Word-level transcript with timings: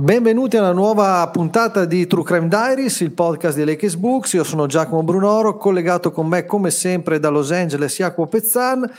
Benvenuti 0.00 0.56
a 0.56 0.60
una 0.60 0.72
nuova 0.72 1.28
puntata 1.28 1.84
di 1.84 2.06
True 2.06 2.24
Crime 2.24 2.48
Diaries, 2.48 3.00
il 3.00 3.12
podcast 3.12 3.58
di 3.58 3.66
Lakes 3.66 3.96
Books. 3.96 4.32
Io 4.32 4.44
sono 4.44 4.64
Giacomo 4.64 5.02
Brunoro, 5.02 5.58
collegato 5.58 6.10
con 6.10 6.26
me 6.26 6.46
come 6.46 6.70
sempre 6.70 7.18
da 7.18 7.28
Los 7.28 7.52
Angeles 7.52 7.96
Jacopo 7.96 8.26
Pezzan. 8.26 8.90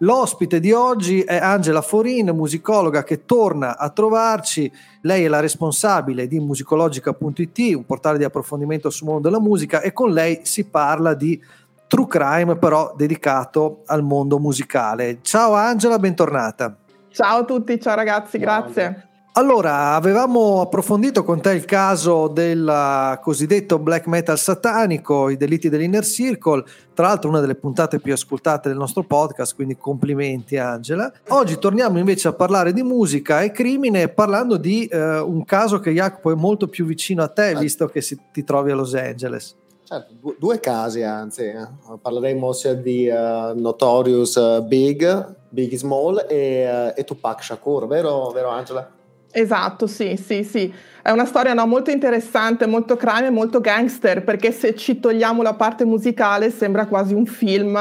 L'ospite 0.00 0.60
di 0.60 0.70
oggi 0.72 1.22
è 1.22 1.38
Angela 1.38 1.80
Forin, 1.80 2.28
musicologa 2.34 3.04
che 3.04 3.24
torna 3.24 3.78
a 3.78 3.88
trovarci. 3.88 4.70
Lei 5.00 5.24
è 5.24 5.28
la 5.28 5.40
responsabile 5.40 6.26
di 6.26 6.38
musicologica.it, 6.38 7.74
un 7.74 7.86
portale 7.86 8.18
di 8.18 8.24
approfondimento 8.24 8.90
sul 8.90 9.06
mondo 9.06 9.30
della 9.30 9.40
musica 9.40 9.80
e 9.80 9.94
con 9.94 10.12
lei 10.12 10.40
si 10.42 10.66
parla 10.66 11.14
di 11.14 11.42
true 11.86 12.06
crime 12.06 12.56
però 12.56 12.92
dedicato 12.94 13.80
al 13.86 14.02
mondo 14.02 14.38
musicale. 14.38 15.20
Ciao 15.22 15.54
Angela, 15.54 15.98
bentornata. 15.98 16.76
Ciao 17.08 17.38
a 17.38 17.44
tutti, 17.44 17.80
ciao 17.80 17.94
ragazzi, 17.94 18.36
grazie. 18.36 19.09
Allora, 19.34 19.94
avevamo 19.94 20.60
approfondito 20.60 21.22
con 21.22 21.40
te 21.40 21.52
il 21.52 21.64
caso 21.64 22.26
del 22.26 23.16
cosiddetto 23.22 23.78
black 23.78 24.08
metal 24.08 24.36
satanico, 24.36 25.28
i 25.28 25.36
delitti 25.36 25.68
dell'inner 25.68 26.04
circle, 26.04 26.64
tra 26.92 27.06
l'altro 27.06 27.30
una 27.30 27.38
delle 27.38 27.54
puntate 27.54 28.00
più 28.00 28.12
ascoltate 28.12 28.68
del 28.68 28.76
nostro 28.76 29.04
podcast, 29.04 29.54
quindi 29.54 29.76
complimenti 29.76 30.56
Angela. 30.56 31.12
Oggi 31.28 31.60
torniamo 31.60 32.00
invece 32.00 32.26
a 32.26 32.32
parlare 32.32 32.72
di 32.72 32.82
musica 32.82 33.40
e 33.42 33.52
crimine 33.52 34.08
parlando 34.08 34.56
di 34.56 34.86
eh, 34.86 35.20
un 35.20 35.44
caso 35.44 35.78
che 35.78 35.92
Jacopo 35.92 36.32
è 36.32 36.34
molto 36.34 36.66
più 36.66 36.84
vicino 36.84 37.22
a 37.22 37.28
te, 37.28 37.54
visto 37.54 37.86
che 37.86 38.00
si, 38.00 38.18
ti 38.32 38.42
trovi 38.42 38.72
a 38.72 38.74
Los 38.74 38.94
Angeles. 38.94 39.54
Certo, 39.84 40.34
due 40.38 40.58
casi 40.58 41.02
anzi, 41.02 41.42
eh. 41.42 41.68
parleremo 42.02 42.52
sia 42.52 42.74
di 42.74 43.08
uh, 43.08 43.58
Notorious 43.58 44.60
Big, 44.62 45.36
Big 45.48 45.74
Small 45.76 46.26
e, 46.28 46.92
uh, 46.94 46.98
e 46.98 47.04
Tupac 47.04 47.44
Shakur, 47.44 47.86
vero, 47.86 48.30
vero 48.30 48.48
Angela? 48.48 48.98
Esatto, 49.32 49.86
sì, 49.86 50.16
sì, 50.16 50.42
sì. 50.42 50.72
È 51.02 51.10
una 51.10 51.24
storia 51.24 51.54
no, 51.54 51.66
molto 51.66 51.90
interessante, 51.90 52.66
molto 52.66 52.96
crime 52.96 53.28
e 53.28 53.30
molto 53.30 53.60
gangster, 53.60 54.22
perché 54.24 54.50
se 54.52 54.74
ci 54.74 54.98
togliamo 54.98 55.40
la 55.40 55.54
parte 55.54 55.84
musicale 55.84 56.50
sembra 56.50 56.86
quasi 56.86 57.14
un 57.14 57.24
film 57.26 57.78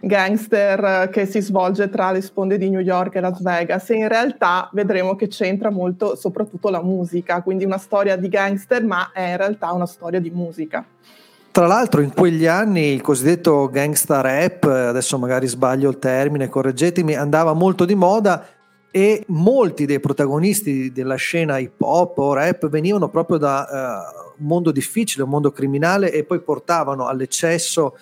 gangster 0.00 1.10
che 1.10 1.26
si 1.26 1.40
svolge 1.40 1.90
tra 1.90 2.12
le 2.12 2.22
sponde 2.22 2.56
di 2.56 2.70
New 2.70 2.80
York 2.80 3.16
e 3.16 3.20
Las 3.20 3.42
Vegas 3.42 3.90
e 3.90 3.96
in 3.96 4.08
realtà 4.08 4.70
vedremo 4.72 5.16
che 5.16 5.28
c'entra 5.28 5.70
molto 5.70 6.16
soprattutto 6.16 6.70
la 6.70 6.82
musica, 6.82 7.42
quindi 7.42 7.64
una 7.64 7.78
storia 7.78 8.16
di 8.16 8.28
gangster 8.28 8.84
ma 8.84 9.10
è 9.12 9.30
in 9.30 9.36
realtà 9.36 9.72
una 9.72 9.86
storia 9.86 10.20
di 10.20 10.30
musica. 10.30 10.84
Tra 11.50 11.66
l'altro 11.66 12.00
in 12.00 12.14
quegli 12.14 12.46
anni 12.46 12.94
il 12.94 13.02
cosiddetto 13.02 13.68
gangsta 13.68 14.22
rap, 14.22 14.64
adesso 14.64 15.18
magari 15.18 15.46
sbaglio 15.46 15.90
il 15.90 15.98
termine, 15.98 16.48
correggetemi, 16.48 17.14
andava 17.14 17.52
molto 17.52 17.84
di 17.84 17.94
moda 17.94 18.42
e 18.94 19.24
molti 19.28 19.86
dei 19.86 20.00
protagonisti 20.00 20.92
della 20.92 21.14
scena 21.14 21.58
hip 21.58 21.80
hop 21.80 22.18
o 22.18 22.34
rap 22.34 22.68
venivano 22.68 23.08
proprio 23.08 23.38
da 23.38 23.66
uh, 23.66 24.42
un 24.42 24.46
mondo 24.46 24.70
difficile, 24.70 25.24
un 25.24 25.30
mondo 25.30 25.50
criminale 25.50 26.12
e 26.12 26.24
poi 26.24 26.40
portavano 26.40 27.06
all'eccesso 27.06 27.96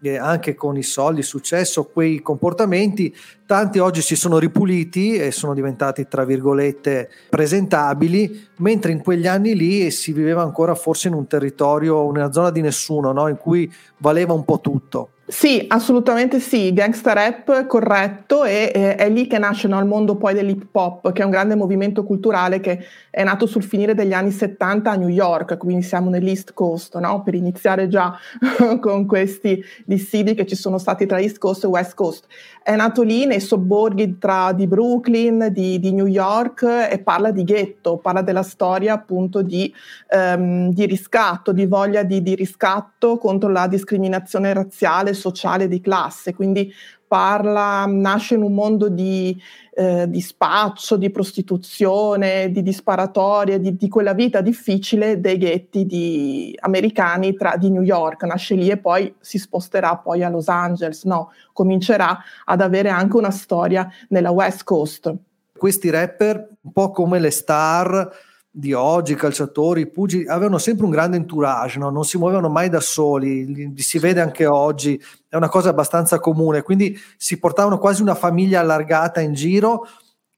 eh, 0.00 0.16
anche 0.16 0.54
con 0.54 0.76
i 0.76 0.84
soldi, 0.84 1.20
il 1.20 1.26
successo, 1.26 1.86
quei 1.86 2.22
comportamenti, 2.22 3.12
tanti 3.46 3.80
oggi 3.80 4.00
si 4.00 4.14
sono 4.14 4.38
ripuliti 4.38 5.16
e 5.16 5.32
sono 5.32 5.54
diventati, 5.54 6.06
tra 6.06 6.24
virgolette, 6.24 7.10
presentabili, 7.28 8.48
mentre 8.58 8.92
in 8.92 9.02
quegli 9.02 9.26
anni 9.26 9.56
lì 9.56 9.90
si 9.90 10.12
viveva 10.12 10.42
ancora 10.42 10.76
forse 10.76 11.08
in 11.08 11.14
un 11.14 11.26
territorio, 11.26 12.04
una 12.04 12.30
zona 12.30 12.50
di 12.50 12.60
nessuno, 12.60 13.10
no? 13.10 13.26
in 13.26 13.38
cui 13.38 13.72
valeva 13.96 14.34
un 14.34 14.44
po' 14.44 14.60
tutto. 14.60 15.10
Sì, 15.30 15.62
assolutamente 15.68 16.40
sì, 16.40 16.72
gangsta 16.72 17.12
rap 17.12 17.66
corretto 17.66 18.44
e, 18.44 18.72
e 18.74 18.94
è 18.94 19.10
lì 19.10 19.26
che 19.26 19.36
nasce 19.36 19.68
no, 19.68 19.78
il 19.78 19.84
mondo 19.84 20.16
poi 20.16 20.32
dell'hip 20.32 20.74
hop, 20.74 21.12
che 21.12 21.20
è 21.20 21.24
un 21.26 21.30
grande 21.30 21.54
movimento 21.54 22.02
culturale 22.02 22.60
che 22.60 22.82
è 23.10 23.22
nato 23.24 23.44
sul 23.44 23.62
finire 23.62 23.92
degli 23.92 24.14
anni 24.14 24.30
70 24.30 24.90
a 24.90 24.94
New 24.94 25.08
York, 25.08 25.58
quindi 25.58 25.82
siamo 25.82 26.08
nell'East 26.08 26.54
Coast, 26.54 26.96
no? 26.96 27.22
per 27.22 27.34
iniziare 27.34 27.88
già 27.88 28.16
con 28.80 29.04
questi 29.04 29.62
dissidi 29.84 30.32
che 30.32 30.46
ci 30.46 30.56
sono 30.56 30.78
stati 30.78 31.04
tra 31.04 31.20
East 31.20 31.36
Coast 31.36 31.64
e 31.64 31.66
West 31.66 31.92
Cost. 31.94 32.26
È 32.62 32.74
nato 32.74 33.02
lì 33.02 33.26
nei 33.26 33.40
sobborghi 33.40 34.16
tra, 34.18 34.52
di 34.52 34.66
Brooklyn, 34.66 35.48
di, 35.50 35.78
di, 35.78 35.92
New 35.92 36.06
York 36.06 36.62
e 36.90 36.98
parla 37.00 37.32
di 37.32 37.44
ghetto, 37.44 37.98
parla 37.98 38.22
della 38.22 38.42
storia 38.42 38.94
appunto 38.94 39.42
di, 39.42 39.72
um, 40.10 40.72
di 40.72 40.86
riscatto, 40.86 41.52
di 41.52 41.66
voglia 41.66 42.02
di, 42.02 42.22
di 42.22 42.34
riscatto 42.34 43.18
contro 43.18 43.50
la 43.50 43.66
discriminazione 43.66 44.52
razziale 44.52 45.16
sociale 45.18 45.68
di 45.68 45.80
classe, 45.80 46.34
quindi 46.34 46.72
parla, 47.08 47.86
nasce 47.86 48.34
in 48.34 48.42
un 48.42 48.52
mondo 48.52 48.88
di, 48.88 49.36
eh, 49.74 50.08
di 50.08 50.20
spaccio, 50.20 50.96
di 50.96 51.10
prostituzione, 51.10 52.52
di 52.52 52.62
disparatorie, 52.62 53.58
di, 53.58 53.74
di, 53.76 53.88
quella 53.88 54.12
vita 54.12 54.42
difficile 54.42 55.18
dei 55.18 55.38
ghetti 55.38 56.54
americani 56.60 57.34
tra, 57.34 57.56
di 57.56 57.70
New 57.70 57.82
York, 57.82 58.22
nasce 58.24 58.54
lì 58.54 58.68
e 58.68 58.76
poi 58.76 59.12
si 59.18 59.38
sposterà 59.38 59.96
poi 59.96 60.22
a 60.22 60.28
Los 60.28 60.48
Angeles, 60.48 61.04
no, 61.04 61.32
comincerà 61.52 62.18
ad 62.44 62.60
avere 62.60 62.90
anche 62.90 63.16
una 63.16 63.30
storia 63.30 63.90
nella 64.10 64.30
West 64.30 64.62
Coast. 64.64 65.12
Questi 65.56 65.90
rapper, 65.90 66.48
un 66.60 66.72
po' 66.72 66.90
come 66.90 67.18
le 67.18 67.30
star, 67.30 68.08
di 68.50 68.72
oggi, 68.72 69.12
i 69.12 69.16
calciatori, 69.16 69.82
i 69.82 69.90
pugili, 69.90 70.26
avevano 70.26 70.58
sempre 70.58 70.84
un 70.84 70.90
grande 70.90 71.16
entourage, 71.16 71.78
no? 71.78 71.90
non 71.90 72.04
si 72.04 72.18
muovevano 72.18 72.48
mai 72.48 72.68
da 72.68 72.80
soli, 72.80 73.46
li, 73.52 73.72
si 73.76 73.98
vede 73.98 74.20
anche 74.20 74.46
oggi, 74.46 75.00
è 75.28 75.36
una 75.36 75.48
cosa 75.48 75.68
abbastanza 75.70 76.18
comune, 76.18 76.62
quindi 76.62 76.98
si 77.16 77.38
portavano 77.38 77.78
quasi 77.78 78.02
una 78.02 78.14
famiglia 78.14 78.60
allargata 78.60 79.20
in 79.20 79.34
giro 79.34 79.86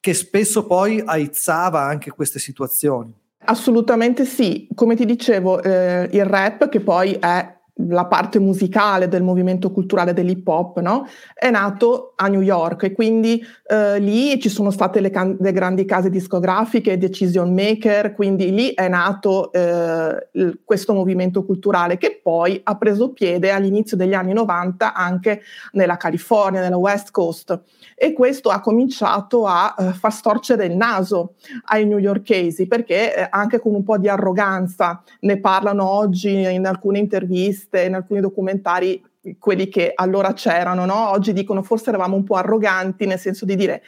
che 0.00 0.14
spesso 0.14 0.66
poi 0.66 1.02
aizzava 1.04 1.82
anche 1.82 2.10
queste 2.10 2.38
situazioni. 2.38 3.12
Assolutamente 3.44 4.24
sì, 4.24 4.68
come 4.74 4.96
ti 4.96 5.06
dicevo, 5.06 5.62
eh, 5.62 6.08
il 6.12 6.24
rap 6.24 6.68
che 6.68 6.80
poi 6.80 7.12
è 7.12 7.58
la 7.88 8.06
parte 8.06 8.38
musicale 8.38 9.08
del 9.08 9.22
movimento 9.22 9.70
culturale 9.70 10.12
dell'hip 10.12 10.46
hop, 10.46 10.80
no? 10.80 11.06
è 11.34 11.50
nato 11.50 12.12
a 12.16 12.28
New 12.28 12.40
York 12.40 12.84
e 12.84 12.92
quindi 12.92 13.42
eh, 13.66 13.98
lì 13.98 14.40
ci 14.40 14.48
sono 14.48 14.70
state 14.70 15.00
le, 15.00 15.10
can- 15.10 15.36
le, 15.40 15.52
grandi 15.52 15.84
case 15.84 16.10
discografiche, 16.10 16.98
decision 16.98 17.52
maker, 17.52 18.14
quindi 18.14 18.52
lì 18.52 18.74
è 18.74 18.88
nato 18.88 19.52
eh, 19.52 20.28
il, 20.32 20.60
questo 20.64 20.92
movimento 20.92 21.44
culturale 21.44 21.96
che 21.96 22.20
poi 22.22 22.60
ha 22.62 22.76
preso 22.76 23.12
piede 23.12 23.50
all'inizio 23.50 23.96
degli 23.96 24.14
anni 24.14 24.32
90 24.32 24.94
anche 24.94 25.42
nella 25.72 25.96
California, 25.96 26.60
nella 26.60 26.76
West 26.76 27.10
Coast 27.10 27.60
e 28.02 28.14
questo 28.14 28.48
ha 28.48 28.60
cominciato 28.60 29.46
a 29.46 29.74
eh, 29.78 29.92
far 29.92 30.10
storcere 30.10 30.64
il 30.64 30.74
naso 30.74 31.34
ai 31.66 31.84
newyorkesi 31.84 32.66
perché 32.66 33.14
eh, 33.14 33.26
anche 33.28 33.60
con 33.60 33.74
un 33.74 33.82
po' 33.82 33.98
di 33.98 34.08
arroganza 34.08 35.02
ne 35.20 35.38
parlano 35.38 35.86
oggi 35.86 36.30
in 36.30 36.66
alcune 36.66 36.98
interviste, 36.98 37.69
in 37.78 37.94
alcuni 37.94 38.20
documentari 38.20 39.02
quelli 39.38 39.68
che 39.68 39.92
allora 39.94 40.32
c'erano, 40.32 40.84
no? 40.84 41.10
oggi 41.10 41.32
dicono 41.32 41.62
forse 41.62 41.90
eravamo 41.90 42.16
un 42.16 42.24
po' 42.24 42.36
arroganti 42.36 43.06
nel 43.06 43.18
senso 43.18 43.44
di 43.44 43.54
dire 43.54 43.82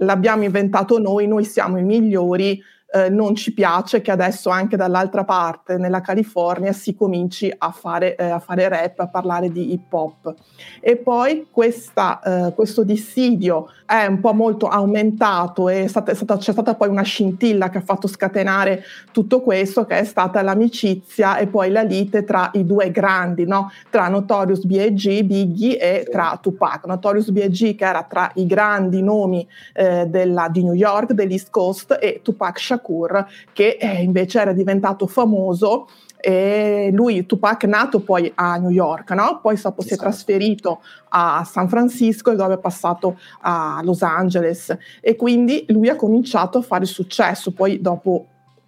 l'abbiamo 0.00 0.44
inventato 0.44 0.98
noi, 0.98 1.26
noi 1.26 1.44
siamo 1.44 1.78
i 1.78 1.82
migliori, 1.82 2.60
eh, 2.92 3.08
non 3.08 3.34
ci 3.36 3.52
piace 3.52 4.00
che 4.00 4.10
adesso 4.10 4.50
anche 4.50 4.76
dall'altra 4.76 5.24
parte, 5.24 5.76
nella 5.76 6.00
California, 6.00 6.72
si 6.72 6.94
cominci 6.94 7.52
a 7.56 7.70
fare, 7.70 8.16
eh, 8.16 8.24
a 8.24 8.40
fare 8.40 8.68
rap, 8.68 8.98
a 8.98 9.06
parlare 9.06 9.50
di 9.50 9.72
hip 9.72 9.92
hop. 9.92 10.34
E 10.80 10.96
poi 10.96 11.46
questa, 11.50 12.20
eh, 12.48 12.54
questo 12.54 12.82
dissidio 12.82 13.68
è 13.86 14.06
un 14.06 14.20
po' 14.20 14.32
molto 14.32 14.66
aumentato 14.66 15.68
e 15.68 15.88
stata, 15.88 16.14
stata, 16.14 16.36
c'è 16.36 16.52
stata 16.52 16.74
poi 16.74 16.88
una 16.88 17.02
scintilla 17.02 17.70
che 17.70 17.78
ha 17.78 17.82
fatto 17.82 18.08
scatenare 18.08 18.82
tutto 19.12 19.40
questo, 19.40 19.84
che 19.84 19.98
è 19.98 20.04
stata 20.04 20.42
l'amicizia 20.42 21.38
e 21.38 21.46
poi 21.46 21.70
la 21.70 21.82
lite 21.82 22.24
tra 22.24 22.50
i 22.54 22.66
due 22.66 22.90
grandi, 22.90 23.46
no? 23.46 23.70
tra 23.88 24.08
Notorious 24.08 24.64
B.I.G., 24.64 25.22
Biggie 25.22 25.78
e 25.78 26.06
tra 26.10 26.38
Tupac. 26.40 26.86
Notorious 26.86 27.30
B.I.G. 27.30 27.76
che 27.76 27.84
era 27.84 28.04
tra 28.08 28.30
i 28.34 28.46
grandi 28.46 29.02
nomi 29.02 29.46
eh, 29.74 30.06
della, 30.06 30.48
di 30.48 30.64
New 30.64 30.74
York, 30.74 31.12
dell'East 31.12 31.50
Coast, 31.50 31.96
e 32.00 32.20
Tupac 32.22 32.58
Shakur 32.58 32.79
Shakur, 32.80 33.26
che 33.52 33.76
eh, 33.80 34.02
invece 34.02 34.40
era 34.40 34.52
diventato 34.52 35.06
famoso 35.06 35.86
e 36.20 36.90
lui, 36.92 37.24
Tupac, 37.24 37.64
è 37.64 37.66
nato 37.66 38.00
poi 38.00 38.30
a 38.34 38.56
New 38.56 38.70
York, 38.70 39.10
no? 39.12 39.40
poi 39.40 39.58
dopo 39.60 39.80
si 39.80 39.88
è 39.88 39.92
esatto. 39.92 40.08
trasferito 40.08 40.80
a 41.08 41.42
San 41.50 41.68
Francisco 41.68 42.30
e 42.30 42.36
dove 42.36 42.54
è 42.54 42.58
passato 42.58 43.18
a 43.40 43.80
Los 43.82 44.02
Angeles 44.02 44.76
e 45.00 45.16
quindi 45.16 45.64
lui 45.68 45.88
ha 45.88 45.96
cominciato 45.96 46.58
a 46.58 46.62
fare 46.62 46.84
successo, 46.84 47.52
poi 47.52 47.80
dopo 47.80 48.26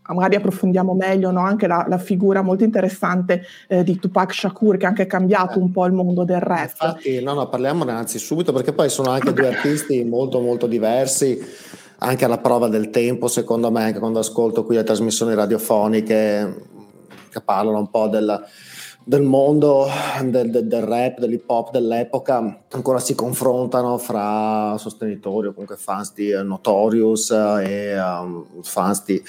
magari 0.08 0.36
approfondiamo 0.36 0.94
meglio 0.94 1.30
no? 1.30 1.40
anche 1.40 1.66
la, 1.66 1.86
la, 1.88 1.98
figura 1.98 2.42
molto 2.42 2.64
interessante 2.64 3.44
eh, 3.68 3.82
di 3.84 3.98
Tupac 3.98 4.34
Shakur 4.34 4.76
che 4.76 4.84
ha 4.84 4.88
anche 4.88 5.06
cambiato 5.06 5.58
un 5.58 5.70
po' 5.70 5.86
il 5.86 5.92
mondo 5.92 6.24
del 6.24 6.40
rap. 6.40 6.70
Infatti, 6.70 7.22
no, 7.22 7.34
no, 7.34 7.48
parliamone 7.48 7.92
anzi 7.92 8.18
subito 8.18 8.52
perché 8.52 8.72
poi 8.72 8.90
sono 8.90 9.10
anche 9.10 9.32
due 9.32 9.46
artisti 9.46 10.04
molto 10.04 10.40
molto 10.40 10.66
diversi 10.66 11.40
anche 12.02 12.24
alla 12.24 12.38
prova 12.38 12.68
del 12.68 12.90
tempo, 12.90 13.28
secondo 13.28 13.70
me, 13.70 13.84
anche 13.84 13.98
quando 14.00 14.18
ascolto 14.18 14.64
qui 14.64 14.76
le 14.76 14.82
trasmissioni 14.82 15.34
radiofoniche 15.34 16.70
che 17.30 17.40
parlano 17.40 17.78
un 17.78 17.90
po' 17.90 18.08
del, 18.08 18.44
del 19.04 19.22
mondo 19.22 19.86
del, 20.20 20.50
del, 20.50 20.66
del, 20.66 20.82
rap, 20.82 21.18
dell'hip 21.18 21.48
hop 21.48 21.70
dell'epoca, 21.70 22.64
ancora 22.70 22.98
si 22.98 23.14
confrontano 23.14 23.96
fra 23.98 24.76
sostenitori 24.78 25.46
o 25.46 25.52
comunque 25.52 25.76
fans 25.76 26.12
di 26.12 26.30
Notorious 26.30 27.30
e 27.30 27.98
um, 27.98 28.46
fans 28.62 29.04
di 29.04 29.22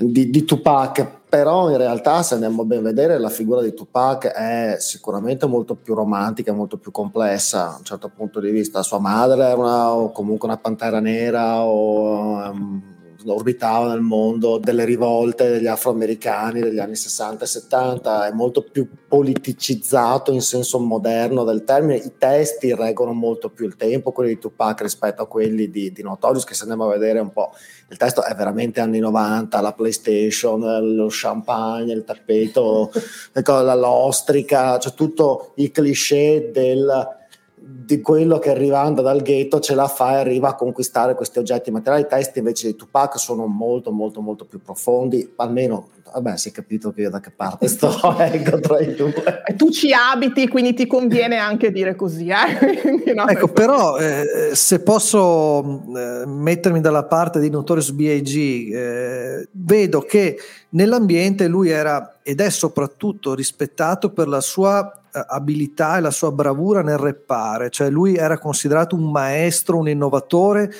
di, 0.00 0.30
di 0.30 0.44
Tupac 0.44 1.18
però 1.30 1.70
in 1.70 1.76
realtà 1.76 2.24
se 2.24 2.34
andiamo 2.34 2.62
a 2.62 2.64
ben 2.64 2.82
vedere 2.82 3.16
la 3.16 3.28
figura 3.28 3.62
di 3.62 3.72
Tupac 3.72 4.26
è 4.26 4.74
sicuramente 4.80 5.46
molto 5.46 5.76
più 5.76 5.94
romantica, 5.94 6.52
molto 6.52 6.76
più 6.76 6.90
complessa 6.90 7.66
da 7.66 7.76
un 7.78 7.84
certo 7.84 8.10
punto 8.14 8.40
di 8.40 8.50
vista. 8.50 8.82
Sua 8.82 8.98
madre 8.98 9.44
era 9.44 9.54
una, 9.54 9.92
o 9.92 10.10
comunque 10.10 10.48
una 10.48 10.58
pantera 10.58 10.98
nera 10.98 11.62
o 11.62 12.50
um, 12.50 12.82
orbitava 13.24 13.88
nel 13.88 14.00
mondo 14.00 14.58
delle 14.58 14.84
rivolte 14.84 15.50
degli 15.50 15.66
afroamericani 15.66 16.60
degli 16.60 16.78
anni 16.78 16.96
60 16.96 17.44
e 17.44 17.46
70, 17.46 18.26
è 18.28 18.32
molto 18.32 18.62
più 18.62 18.88
politicizzato 19.08 20.32
in 20.32 20.40
senso 20.40 20.78
moderno 20.78 21.44
del 21.44 21.64
termine, 21.64 21.96
i 21.96 22.12
testi 22.18 22.74
reggono 22.74 23.12
molto 23.12 23.50
più 23.50 23.66
il 23.66 23.76
tempo, 23.76 24.12
quelli 24.12 24.34
di 24.34 24.38
Tupac 24.38 24.80
rispetto 24.82 25.22
a 25.22 25.26
quelli 25.26 25.70
di, 25.70 25.92
di 25.92 26.02
Notorious, 26.02 26.44
che 26.44 26.54
se 26.54 26.62
andiamo 26.62 26.86
a 26.86 26.92
vedere 26.92 27.20
un 27.20 27.32
po', 27.32 27.52
il 27.88 27.96
testo 27.96 28.22
è 28.22 28.34
veramente 28.34 28.80
anni 28.80 28.98
90, 28.98 29.60
la 29.60 29.72
PlayStation, 29.72 30.94
lo 30.94 31.08
champagne, 31.10 31.92
il 31.92 32.04
tappeto, 32.04 32.90
ecco, 33.32 33.60
l'ostrica, 33.74 34.78
cioè 34.78 34.94
tutto 34.94 35.52
il 35.56 35.70
cliché 35.70 36.50
del 36.52 37.18
di 37.62 38.00
quello 38.00 38.38
che 38.38 38.50
arrivando 38.50 39.02
dal 39.02 39.20
ghetto 39.20 39.60
ce 39.60 39.74
la 39.74 39.88
fa 39.88 40.12
e 40.12 40.16
arriva 40.16 40.48
a 40.48 40.54
conquistare 40.54 41.14
questi 41.14 41.38
oggetti 41.38 41.70
materiali. 41.70 42.04
I 42.04 42.08
testi 42.08 42.38
invece 42.38 42.68
di 42.68 42.76
Tupac 42.76 43.18
sono 43.18 43.46
molto 43.46 43.90
molto 43.90 44.20
molto 44.20 44.44
più 44.44 44.62
profondi, 44.62 45.32
almeno 45.36 45.88
vabbè 46.12 46.36
si 46.36 46.48
è 46.48 46.52
capito 46.52 46.92
che 46.92 47.02
io 47.02 47.10
da 47.10 47.20
che 47.20 47.30
parte 47.30 47.68
sto 47.68 47.90
ecco, 48.18 48.60
tra 48.60 48.78
i 48.78 48.94
due. 48.94 49.42
Tu 49.56 49.70
ci 49.70 49.92
abiti 49.92 50.48
quindi 50.48 50.74
ti 50.74 50.86
conviene 50.86 51.36
anche 51.38 51.70
dire 51.72 51.96
così. 51.96 52.28
Eh? 52.28 53.12
no, 53.14 53.28
ecco 53.28 53.48
però 53.48 53.98
eh, 53.98 54.50
se 54.52 54.80
posso 54.80 55.82
eh, 55.96 56.26
mettermi 56.26 56.80
dalla 56.80 57.04
parte 57.04 57.40
di 57.40 57.50
Notorious 57.50 57.90
B.I.G. 57.90 58.72
Eh, 58.72 59.48
vedo 59.50 60.00
che 60.00 60.38
nell'ambiente 60.70 61.48
lui 61.48 61.70
era 61.70 62.18
ed 62.22 62.40
è 62.40 62.50
soprattutto 62.50 63.34
rispettato 63.34 64.10
per 64.10 64.28
la 64.28 64.40
sua 64.40 64.99
abilità 65.12 65.96
e 65.96 66.00
la 66.00 66.10
sua 66.10 66.32
bravura 66.32 66.82
nel 66.82 66.98
reppare, 66.98 67.70
cioè 67.70 67.90
lui 67.90 68.16
era 68.16 68.38
considerato 68.38 68.96
un 68.96 69.10
maestro, 69.10 69.78
un 69.78 69.88
innovatore, 69.88 70.70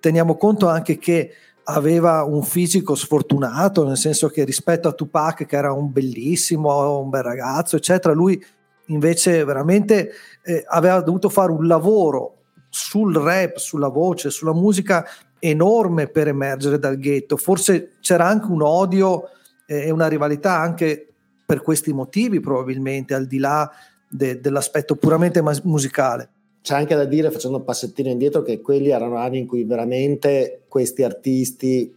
teniamo 0.00 0.36
conto 0.36 0.68
anche 0.68 0.98
che 0.98 1.32
aveva 1.64 2.24
un 2.24 2.42
fisico 2.42 2.94
sfortunato, 2.94 3.86
nel 3.86 3.96
senso 3.96 4.28
che 4.28 4.44
rispetto 4.44 4.88
a 4.88 4.92
Tupac 4.92 5.46
che 5.46 5.56
era 5.56 5.72
un 5.72 5.90
bellissimo, 5.92 7.00
un 7.00 7.08
bel 7.08 7.22
ragazzo, 7.22 7.76
eccetera, 7.76 8.12
lui 8.12 8.42
invece 8.88 9.44
veramente 9.44 10.10
eh, 10.42 10.64
aveva 10.66 11.00
dovuto 11.00 11.28
fare 11.28 11.52
un 11.52 11.66
lavoro 11.66 12.42
sul 12.68 13.14
rap, 13.16 13.56
sulla 13.56 13.88
voce, 13.88 14.30
sulla 14.30 14.52
musica 14.52 15.06
enorme 15.38 16.08
per 16.08 16.28
emergere 16.28 16.78
dal 16.78 16.98
ghetto. 16.98 17.36
Forse 17.36 17.92
c'era 18.00 18.26
anche 18.26 18.50
un 18.50 18.62
odio 18.62 19.28
eh, 19.66 19.86
e 19.86 19.90
una 19.90 20.08
rivalità 20.08 20.58
anche 20.58 21.13
per 21.54 21.62
questi 21.62 21.92
motivi 21.92 22.40
probabilmente, 22.40 23.14
al 23.14 23.26
di 23.26 23.38
là 23.38 23.70
de- 24.08 24.40
dell'aspetto 24.40 24.96
puramente 24.96 25.40
mas- 25.40 25.60
musicale. 25.60 26.28
C'è 26.60 26.74
anche 26.74 26.96
da 26.96 27.04
dire, 27.04 27.30
facendo 27.30 27.58
un 27.58 27.64
passettino 27.64 28.08
indietro, 28.08 28.42
che 28.42 28.60
quelli 28.60 28.88
erano 28.88 29.16
anni 29.16 29.38
in 29.38 29.46
cui 29.46 29.62
veramente 29.62 30.62
questi 30.66 31.04
artisti 31.04 31.94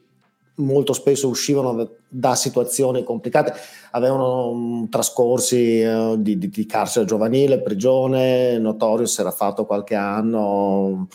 molto 0.57 0.93
spesso 0.93 1.27
uscivano 1.27 1.89
da 2.07 2.35
situazioni 2.35 3.03
complicate, 3.03 3.53
avevano 3.91 4.49
um, 4.49 4.89
trascorsi 4.89 5.81
uh, 5.81 6.21
di, 6.21 6.37
di, 6.37 6.49
di, 6.49 6.65
carcere 6.65 7.05
giovanile, 7.05 7.61
prigione, 7.61 8.59
Notorious 8.59 9.17
era 9.19 9.31
fatto 9.31 9.65
qualche 9.65 9.95
anno, 9.95 11.07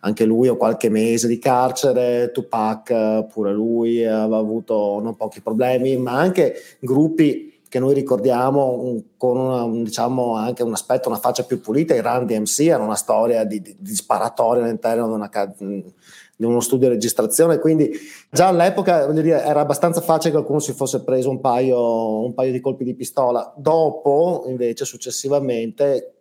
anche 0.00 0.24
lui 0.24 0.48
o 0.48 0.56
qualche 0.56 0.88
mese 0.88 1.26
di 1.26 1.38
carcere, 1.38 2.30
Tupac 2.32 3.26
pure 3.32 3.52
lui 3.52 4.04
aveva 4.04 4.38
avuto 4.38 5.00
non 5.00 5.16
pochi 5.16 5.40
problemi, 5.40 5.96
ma 5.96 6.12
anche 6.12 6.54
gruppi 6.80 7.57
che 7.68 7.78
noi 7.78 7.94
ricordiamo 7.94 9.02
con 9.16 9.36
una, 9.36 9.82
diciamo, 9.82 10.36
anche 10.36 10.62
un 10.62 10.72
aspetto, 10.72 11.08
una 11.08 11.18
faccia 11.18 11.44
più 11.44 11.60
pulita, 11.60 11.94
i 11.94 12.00
Run 12.00 12.26
DMC 12.26 12.60
era 12.60 12.82
una 12.82 12.94
storia 12.94 13.44
di, 13.44 13.60
di, 13.60 13.76
di 13.78 13.94
sparatoria 13.94 14.64
all'interno 14.64 15.06
di, 15.06 15.12
una, 15.12 15.30
di, 15.56 16.44
uno 16.46 16.60
studio 16.60 16.88
di 16.88 16.94
registrazione, 16.94 17.58
quindi 17.58 17.90
già 18.30 18.48
all'epoca 18.48 19.06
dire, 19.12 19.42
era 19.42 19.60
abbastanza 19.60 20.00
facile 20.00 20.30
che 20.30 20.36
qualcuno 20.36 20.60
si 20.60 20.72
fosse 20.72 21.04
preso 21.04 21.28
un 21.28 21.40
paio, 21.40 22.24
un 22.24 22.32
paio 22.32 22.52
di 22.52 22.60
colpi 22.60 22.84
di 22.84 22.94
pistola. 22.94 23.52
Dopo, 23.56 24.44
invece, 24.46 24.84
successivamente, 24.84 26.14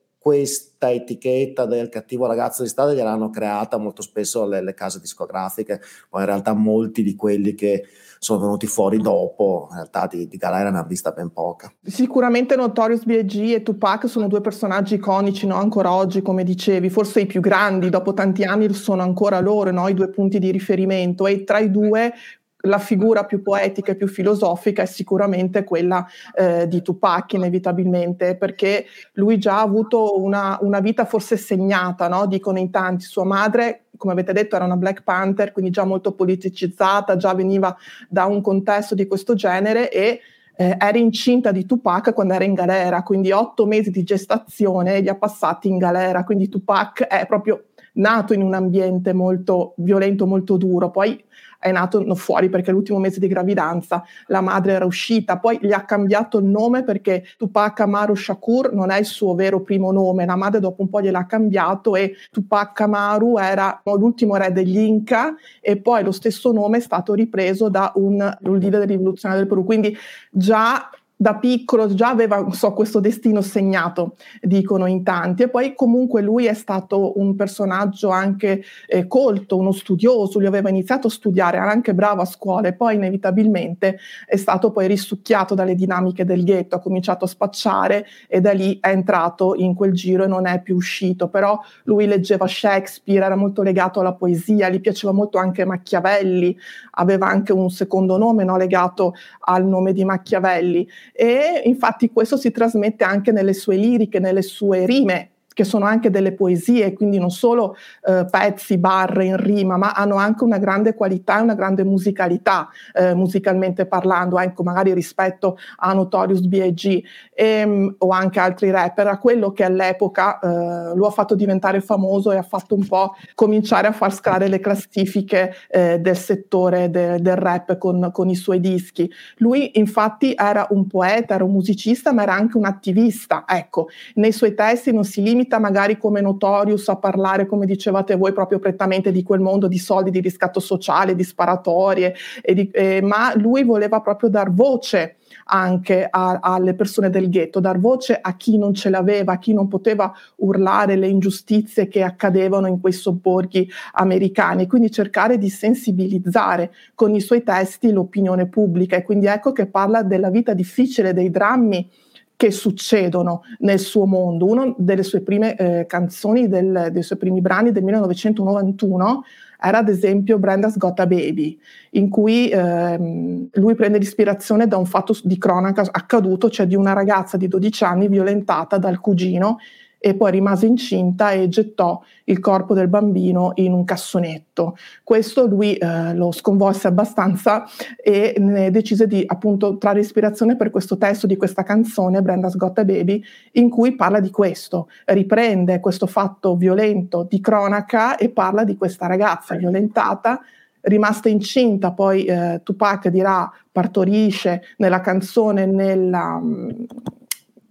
questa 0.78 0.92
etichetta 0.92 1.66
del 1.66 1.90
cattivo 1.90 2.28
ragazzo 2.28 2.62
di 2.62 2.70
strada 2.70 2.94
gliel'hanno 2.94 3.32
creata 3.32 3.78
molto 3.78 4.04
spesso 4.04 4.46
le, 4.46 4.62
le 4.62 4.76
case 4.76 5.00
discografiche, 5.00 5.82
poi 6.10 6.22
in 6.22 6.28
realtà 6.28 6.54
molti 6.54 7.02
di 7.02 7.16
quelli 7.16 7.56
che 7.56 7.86
sono 8.20 8.40
venuti 8.40 8.66
fuori 8.68 8.98
dopo, 8.98 9.68
in 9.70 9.76
realtà 9.76 10.08
di, 10.08 10.28
di 10.28 10.38
galera 10.38 10.72
ne 10.72 10.80
ha 10.80 10.84
vista 10.84 11.12
ben 11.12 11.32
poca. 11.32 11.72
Sicuramente 11.84 12.56
Notorious 12.56 13.04
B.I.G. 13.04 13.54
e 13.54 13.64
Tupac 13.64 14.08
sono 14.08 14.28
due 14.28 14.42
personaggi 14.42 14.96
iconici, 14.96 15.46
no? 15.46 15.56
ancora 15.56 15.92
oggi, 15.92 16.22
come 16.22 16.44
dicevi, 16.44 16.90
forse 16.90 17.22
i 17.22 17.26
più 17.26 17.42
grandi, 17.42 17.90
dopo 17.90 18.14
tanti 18.14 18.44
anni 18.44 18.74
sono 18.74 19.02
ancora 19.02 19.40
loro, 19.40 19.72
no? 19.72 19.88
i 19.88 19.94
due 19.94 20.10
punti 20.10 20.40
di 20.40 20.52
riferimento 20.52 21.28
e 21.28 21.44
tra 21.44 21.60
i 21.60 21.70
due 21.70 22.14
la 22.62 22.80
figura 22.80 23.26
più 23.26 23.42
poetica 23.42 23.92
e 23.92 23.96
più 23.96 24.08
filosofica 24.08 24.82
è 24.82 24.86
sicuramente 24.86 25.64
quella 25.64 26.06
eh, 26.36 26.68
di 26.68 26.82
Tupac, 26.82 27.34
inevitabilmente, 27.34 28.36
perché 28.36 28.86
lui 29.14 29.38
già 29.38 29.58
ha 29.58 29.62
avuto 29.62 30.22
una, 30.22 30.58
una 30.62 30.80
vita 30.80 31.06
forse 31.06 31.38
segnata, 31.38 32.08
no? 32.08 32.26
dicono 32.26 32.58
in 32.58 32.72
tanti. 32.72 33.06
Sua 33.06 33.24
madre, 33.24 33.86
come 33.96 34.14
avete 34.14 34.34
detto, 34.34 34.56
era 34.56 34.66
una 34.66 34.78
Black 34.78 35.04
Panther, 35.04 35.52
quindi 35.52 35.72
già 35.72 35.84
molto 35.84 36.14
politicizzata, 36.14 37.16
già 37.16 37.34
veniva 37.34 37.76
da 38.10 38.26
un 38.26 38.42
contesto 38.42 38.96
di 38.96 39.08
questo 39.08 39.36
genere 39.36 39.92
e 39.92 40.20
eh, 40.60 40.76
era 40.80 40.98
incinta 40.98 41.52
di 41.52 41.66
Tupac 41.66 42.14
quando 42.14 42.34
era 42.34 42.44
in 42.44 42.56
galera, 42.56 43.04
quindi 43.04 43.32
otto 43.32 43.68
mesi 43.68 43.92
di 43.92 44.04
gestazione 44.04 45.00
li 45.00 45.10
ha 45.10 45.16
passati 45.16 45.68
in 45.68 45.78
galera, 45.78 46.24
quindi 46.24 46.50
Tupac 46.50 47.04
è 47.04 47.28
proprio 47.28 47.66
nato 47.94 48.34
in 48.34 48.42
un 48.42 48.54
ambiente 48.54 49.14
molto 49.14 49.74
violento, 49.78 50.26
molto 50.26 50.58
duro, 50.58 50.90
poi 50.90 51.24
è 51.60 51.72
nato 51.72 52.04
fuori 52.16 52.50
perché 52.50 52.72
l'ultimo 52.72 53.00
mese 53.00 53.20
di 53.20 53.28
gravidanza 53.28 54.04
la 54.28 54.42
madre 54.42 54.74
era 54.74 54.86
uscita, 54.86 55.38
poi 55.38 55.60
gli 55.62 55.72
ha 55.72 55.84
cambiato 55.86 56.38
il 56.38 56.46
nome 56.46 56.84
perché 56.84 57.24
Tupac 57.38 57.80
Amaru 57.80 58.16
Shakur 58.16 58.74
non 58.74 58.92
è 58.92 59.00
il 59.00 59.06
suo 59.06 59.36
vero 59.36 59.62
primo 59.62 59.92
nome, 59.92 60.26
la 60.26 60.36
madre 60.36 60.60
dopo 60.60 60.82
un 60.82 60.90
po' 60.90 61.02
gliel'ha 61.02 61.26
cambiato 61.26 61.96
e 61.96 62.16
Tupac 62.32 62.80
Amaru 62.82 63.38
era 63.38 63.82
l'ultimo 63.84 64.36
re 64.36 64.52
degli 64.52 64.78
Inca 64.78 65.36
e 65.62 65.78
poi 65.78 66.04
lo 66.04 66.12
stesso 66.12 66.52
nome 66.52 66.78
è 66.78 66.82
stato 66.82 67.14
ripreso 67.14 67.70
da 67.70 67.92
un, 67.96 68.38
un 68.42 68.58
leader 68.58 68.88
rivoluzionario 68.88 69.44
del 69.44 69.52
Perù, 69.52 69.66
quindi 69.66 69.96
già 70.30 70.90
da 71.20 71.36
piccolo 71.36 71.92
già 71.96 72.10
aveva 72.10 72.46
so, 72.52 72.74
questo 72.74 73.00
destino 73.00 73.42
segnato, 73.42 74.18
dicono 74.40 74.86
in 74.86 75.02
tanti, 75.02 75.44
e 75.44 75.50
poi 75.50 75.74
comunque 75.74 76.22
lui 76.22 76.46
è 76.46 76.54
stato 76.54 77.20
un 77.20 77.36
personaggio 77.36 78.10
anche 78.10 78.62
eh, 78.86 79.08
colto, 79.08 79.58
uno 79.58 79.72
studioso, 79.72 80.38
lui 80.38 80.48
aveva 80.48 80.70
iniziato 80.70 81.08
a 81.08 81.10
studiare, 81.10 81.58
era 81.58 81.72
anche 81.72 81.96
bravo 81.96 82.22
a 82.22 82.26
scuola 82.26 82.68
e 82.68 82.74
poi 82.74 82.96
inevitabilmente 82.96 83.98
è 84.28 84.36
stato 84.36 84.70
poi 84.72 84.86
risucchiato 84.86 85.56
dalle 85.56 85.74
dinamiche 85.74 86.24
del 86.24 86.44
ghetto, 86.44 86.76
ha 86.76 86.80
cominciato 86.80 87.26
a 87.26 87.28
spacciare 87.28 88.06
e 88.28 88.40
da 88.40 88.52
lì 88.52 88.78
è 88.80 88.90
entrato 88.90 89.56
in 89.56 89.74
quel 89.74 89.94
giro 89.94 90.24
e 90.24 90.28
non 90.28 90.46
è 90.46 90.62
più 90.62 90.76
uscito, 90.76 91.30
però 91.30 91.60
lui 91.86 92.06
leggeva 92.06 92.46
Shakespeare, 92.46 93.26
era 93.26 93.36
molto 93.36 93.64
legato 93.64 94.02
alla 94.02 94.14
poesia, 94.14 94.70
gli 94.70 94.80
piaceva 94.80 95.14
molto 95.14 95.40
anche 95.40 95.66
Machiavelli, 95.66 96.56
aveva 96.92 97.26
anche 97.26 97.54
un 97.54 97.72
secondo 97.72 98.18
nome 98.18 98.44
no, 98.44 98.56
legato 98.56 99.16
al 99.40 99.66
nome 99.66 99.94
di 99.94 100.06
Machiavelli 100.06 100.88
e 101.14 101.62
infatti 101.66 102.12
questo 102.12 102.38
si 102.38 102.52
trasmette 102.52 103.04
anche 103.04 103.32
nelle 103.32 103.54
sue 103.54 103.76
liriche, 103.76 104.20
nelle 104.20 104.42
sue 104.42 104.86
rime 104.86 105.32
che 105.58 105.64
sono 105.64 105.86
anche 105.86 106.12
delle 106.12 106.34
poesie, 106.34 106.94
quindi 106.94 107.18
non 107.18 107.32
solo 107.32 107.76
eh, 108.06 108.28
pezzi, 108.30 108.78
barre 108.78 109.26
in 109.26 109.38
rima, 109.38 109.76
ma 109.76 109.94
hanno 109.94 110.18
anche 110.18 110.44
una 110.44 110.60
grande 110.60 110.94
qualità 110.94 111.40
e 111.40 111.42
una 111.42 111.56
grande 111.56 111.84
musicalità, 111.84 112.70
eh, 112.94 113.16
musicalmente 113.16 113.88
parlando, 113.88 114.38
ecco, 114.38 114.62
magari 114.62 114.94
rispetto 114.94 115.58
a 115.78 115.94
Notorious 115.94 116.42
B.I.G. 116.42 117.02
Ehm, 117.34 117.96
o 117.98 118.10
anche 118.10 118.40
altri 118.40 118.70
rapper, 118.70 119.08
a 119.08 119.18
quello 119.18 119.52
che 119.52 119.64
all'epoca 119.64 120.38
eh, 120.38 120.96
lo 120.96 121.08
ha 121.08 121.10
fatto 121.10 121.34
diventare 121.34 121.82
famoso 121.82 122.32
e 122.32 122.38
ha 122.38 122.44
fatto 122.44 122.76
un 122.76 122.86
po' 122.86 123.16
cominciare 123.34 123.88
a 123.88 123.94
far 123.94 124.14
scalare 124.14 124.50
le 124.50 124.60
classifiche 124.60 125.56
eh, 125.70 125.98
del 125.98 126.18
settore 126.18 126.92
de- 126.92 127.20
del 127.20 127.36
rap 127.36 127.80
con, 127.80 128.12
con 128.14 128.30
i 128.30 128.36
suoi 128.36 128.60
dischi. 128.60 129.12
Lui 129.38 129.80
infatti 129.80 130.36
era 130.38 130.68
un 130.70 130.86
poeta, 130.86 131.34
era 131.34 131.44
un 131.44 131.52
musicista, 131.54 132.14
ma 132.14 132.22
era 132.22 132.36
anche 132.36 132.58
un 132.58 132.66
attivista, 132.66 133.44
ecco, 133.48 133.88
nei 134.16 134.32
suoi 134.32 134.54
testi 134.54 134.94
non 134.94 135.04
si 135.04 135.24
limita 135.24 135.47
vita 135.48 135.60
magari 135.60 135.98
come 135.98 136.20
Notorious 136.20 136.90
a 136.90 136.98
parlare, 136.98 137.46
come 137.46 137.66
dicevate 137.66 138.18
voi, 138.18 138.34
proprio 138.34 138.60
prettamente 138.60 139.14
di 139.14 139.24
quel 139.24 139.40
mondo 139.40 139.70
di 139.70 139.78
soldi, 139.78 140.12
di 140.12 140.20
riscatto 140.20 140.60
sociale, 140.60 141.16
di 141.16 141.24
sparatorie, 141.24 142.14
di, 142.54 142.70
eh, 142.72 143.02
ma 143.02 143.34
lui 143.36 143.64
voleva 143.64 144.02
proprio 144.02 144.30
dar 144.30 144.52
voce 144.52 145.16
anche 145.46 146.06
a, 146.10 146.40
alle 146.42 146.74
persone 146.74 147.10
del 147.10 147.30
ghetto, 147.30 147.62
dar 147.62 147.80
voce 147.80 148.18
a 148.20 148.36
chi 148.36 148.58
non 148.58 148.74
ce 148.74 148.90
l'aveva, 148.90 149.34
a 149.34 149.38
chi 149.38 149.54
non 149.54 149.70
poteva 149.70 150.14
urlare 150.38 150.98
le 150.98 151.08
ingiustizie 151.08 151.88
che 151.88 152.04
accadevano 152.04 152.68
in 152.68 152.82
quei 152.82 152.94
sobborghi 152.94 153.70
americani, 153.94 154.68
quindi 154.68 154.92
cercare 154.92 155.38
di 155.38 155.50
sensibilizzare 155.50 156.74
con 156.94 157.16
i 157.16 157.22
suoi 157.22 157.44
testi 157.44 157.92
l'opinione 157.92 158.48
pubblica. 158.48 158.98
E 158.98 159.04
quindi 159.04 159.28
ecco 159.28 159.54
che 159.54 159.68
parla 159.68 160.04
della 160.04 160.30
vita 160.30 160.54
difficile, 160.54 161.14
dei 161.14 161.30
drammi 161.30 161.90
che 162.38 162.52
succedono 162.52 163.42
nel 163.60 163.80
suo 163.80 164.06
mondo. 164.06 164.46
Una 164.46 164.74
delle 164.78 165.04
sue 165.04 165.22
prime 165.22 165.56
eh, 165.56 165.86
canzoni, 165.88 166.48
del, 166.48 166.90
dei 166.92 167.04
suoi 167.04 167.18
primi 167.18 167.42
brani 167.42 167.72
del 167.72 167.84
1991 167.84 169.24
era 169.60 169.80
ad 169.80 169.90
esempio 169.90 170.38
Brenda's 170.38 170.78
Got 170.78 171.00
a 171.00 171.08
Baby, 171.08 171.60
in 171.92 172.10
cui 172.10 172.48
ehm, 172.50 173.50
lui 173.54 173.74
prende 173.74 173.98
l'ispirazione 173.98 174.68
da 174.68 174.78
un 174.78 174.86
fatto 174.86 175.18
di 175.24 175.40
cronaca 175.40 175.84
accaduto, 175.92 176.52
cioè 176.52 176.68
di 176.68 176.76
una 176.76 176.94
ragazza 176.94 177.38
di 177.38 177.48
12 177.48 177.84
anni 177.84 178.08
violentata 178.08 178.78
dal 178.78 179.00
cugino 179.00 179.58
e 180.00 180.14
poi 180.16 180.32
rimase 180.32 180.66
incinta 180.66 181.32
e 181.32 181.48
gettò 181.50 182.02
il 182.26 182.40
corpo 182.40 182.74
del 182.74 182.88
bambino 182.88 183.52
in 183.56 183.74
un 183.74 183.84
cassonetto. 183.84 184.78
Questo 185.04 185.48
lui 185.48 185.76
eh, 185.76 186.14
lo 186.14 186.32
sconvolse 186.32 186.88
abbastanza 186.88 187.66
e 188.02 188.36
ne 188.38 188.70
decise 188.72 189.08
di 189.08 189.24
appunto 189.26 189.78
trarre 189.78 190.02
ispirazione 190.02 190.56
per 190.56 190.70
questo 190.70 190.98
testo 190.98 191.28
di 191.28 191.36
questa 191.36 191.64
canzone, 191.64 192.22
Brenda's 192.22 192.56
Got 192.56 192.80
a 192.80 192.86
Baby, 192.86 193.24
in 193.54 193.70
cui 193.70 193.96
parla 193.96 194.20
di 194.20 194.30
questo, 194.30 194.90
riprende 195.06 195.80
questo 195.80 196.08
fatto 196.08 196.56
violento 196.56 197.26
di 197.28 197.40
cronaca 197.40 198.18
e 198.18 198.30
parla 198.30 198.64
di 198.64 198.78
questa 198.78 199.08
ragazza 199.08 199.56
violentata 199.56 200.42
rimasta 200.82 201.30
incinta, 201.30 201.92
poi 201.92 202.24
eh, 202.24 202.62
Tupac 202.64 203.10
dirà 203.10 203.52
partorisce 203.72 204.62
nella 204.78 205.02
canzone 205.02 205.66
nella, 205.66 206.42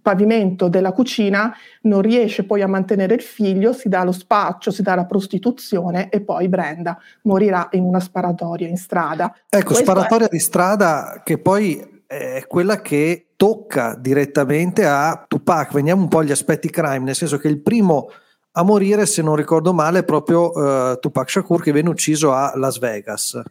pavimento 0.07 0.69
della 0.69 0.93
cucina, 0.93 1.53
non 1.81 1.99
riesce 1.99 2.45
poi 2.45 2.61
a 2.61 2.67
mantenere 2.67 3.13
il 3.13 3.21
figlio, 3.21 3.73
si 3.73 3.89
dà 3.89 4.05
lo 4.05 4.13
spaccio, 4.13 4.71
si 4.71 4.81
dà 4.81 4.95
la 4.95 5.03
prostituzione 5.03 6.07
e 6.09 6.21
poi 6.21 6.47
Brenda 6.47 6.97
morirà 7.23 7.67
in 7.71 7.83
una 7.83 7.99
sparatoria 7.99 8.69
in 8.69 8.77
strada. 8.77 9.35
Ecco, 9.49 9.73
Questo 9.73 9.83
sparatoria 9.83 10.27
è... 10.27 10.29
di 10.29 10.39
strada 10.39 11.21
che 11.25 11.39
poi 11.39 12.03
è 12.07 12.45
quella 12.47 12.79
che 12.79 13.31
tocca 13.35 13.97
direttamente 13.99 14.85
a 14.85 15.25
Tupac. 15.27 15.73
Veniamo 15.73 16.03
un 16.03 16.07
po' 16.07 16.19
agli 16.19 16.31
aspetti 16.31 16.69
crime, 16.69 17.03
nel 17.03 17.15
senso 17.15 17.37
che 17.37 17.49
il 17.49 17.59
primo 17.59 18.09
a 18.53 18.63
morire, 18.63 19.05
se 19.05 19.21
non 19.21 19.35
ricordo 19.35 19.73
male, 19.73 19.99
è 19.99 20.03
proprio 20.05 20.51
uh, 20.51 20.99
Tupac 20.99 21.29
Shakur 21.29 21.61
che 21.61 21.73
viene 21.73 21.89
ucciso 21.89 22.31
a 22.31 22.53
Las 22.55 22.79
Vegas. 22.79 23.41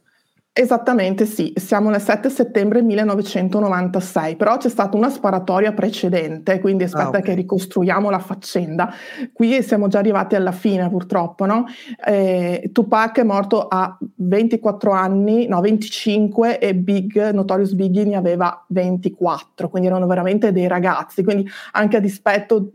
Esattamente 0.58 1.26
sì, 1.26 1.52
siamo 1.54 1.90
nel 1.90 2.00
7 2.00 2.30
settembre 2.30 2.80
1996, 2.80 4.36
però 4.36 4.56
c'è 4.56 4.70
stata 4.70 4.96
una 4.96 5.10
sparatoria 5.10 5.74
precedente, 5.74 6.60
quindi 6.60 6.84
aspetta 6.84 7.04
ah, 7.04 7.08
okay. 7.08 7.20
che 7.20 7.34
ricostruiamo 7.34 8.08
la 8.08 8.20
faccenda. 8.20 8.90
Qui 9.34 9.62
siamo 9.62 9.86
già 9.88 9.98
arrivati 9.98 10.34
alla 10.34 10.52
fine 10.52 10.88
purtroppo, 10.88 11.44
no? 11.44 11.66
Eh, 12.02 12.70
Tupac 12.72 13.18
è 13.18 13.22
morto 13.22 13.68
a 13.68 13.98
24 14.14 14.92
anni, 14.92 15.46
no 15.46 15.60
25 15.60 16.58
e 16.58 16.74
Big, 16.74 17.32
Notorious 17.32 17.74
Biggie 17.74 18.04
ne 18.04 18.16
aveva 18.16 18.64
24, 18.68 19.68
quindi 19.68 19.88
erano 19.88 20.06
veramente 20.06 20.52
dei 20.52 20.68
ragazzi, 20.68 21.22
quindi 21.22 21.46
anche 21.72 21.98
a 21.98 22.00
dispetto 22.00 22.70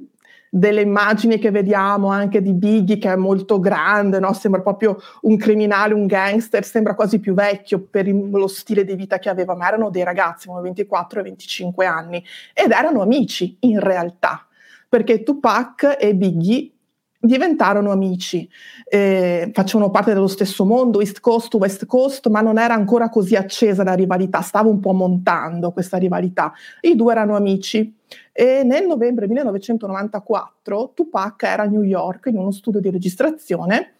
delle 0.53 0.81
immagini 0.81 1.39
che 1.39 1.49
vediamo 1.49 2.09
anche 2.09 2.41
di 2.41 2.51
Biggie 2.51 2.97
che 2.97 3.09
è 3.09 3.15
molto 3.15 3.57
grande, 3.57 4.19
no? 4.19 4.33
sembra 4.33 4.59
proprio 4.59 4.97
un 5.21 5.37
criminale, 5.37 5.93
un 5.93 6.05
gangster, 6.05 6.65
sembra 6.65 6.93
quasi 6.93 7.21
più 7.21 7.33
vecchio 7.33 7.79
per 7.89 8.05
lo 8.09 8.47
stile 8.47 8.83
di 8.83 8.95
vita 8.95 9.17
che 9.17 9.29
aveva, 9.29 9.55
ma 9.55 9.69
erano 9.69 9.89
dei 9.89 10.03
ragazzi, 10.03 10.49
avevano 10.49 10.63
24 10.63 11.21
e 11.21 11.23
25 11.23 11.85
anni 11.85 12.21
ed 12.53 12.71
erano 12.71 13.01
amici 13.01 13.55
in 13.61 13.79
realtà, 13.79 14.45
perché 14.89 15.23
Tupac 15.23 15.95
e 15.97 16.13
Biggie 16.15 16.69
diventarono 17.17 17.91
amici, 17.91 18.49
eh, 18.89 19.51
facevano 19.53 19.89
parte 19.89 20.11
dello 20.11 20.27
stesso 20.27 20.65
mondo, 20.65 20.99
East 20.99 21.21
Coast, 21.21 21.53
West 21.53 21.85
Coast, 21.85 22.27
ma 22.27 22.41
non 22.41 22.57
era 22.57 22.73
ancora 22.73 23.07
così 23.07 23.35
accesa 23.35 23.85
la 23.85 23.93
rivalità, 23.93 24.41
stava 24.41 24.67
un 24.67 24.81
po' 24.81 24.91
montando 24.91 25.71
questa 25.71 25.95
rivalità. 25.95 26.51
I 26.81 26.97
due 26.97 27.13
erano 27.13 27.37
amici 27.37 27.99
e 28.31 28.63
nel 28.63 28.87
novembre 28.87 29.27
1994 29.27 30.91
Tupac 30.93 31.43
era 31.43 31.63
a 31.63 31.67
New 31.67 31.83
York 31.83 32.27
in 32.27 32.37
uno 32.37 32.51
studio 32.51 32.79
di 32.79 32.89
registrazione 32.89 33.93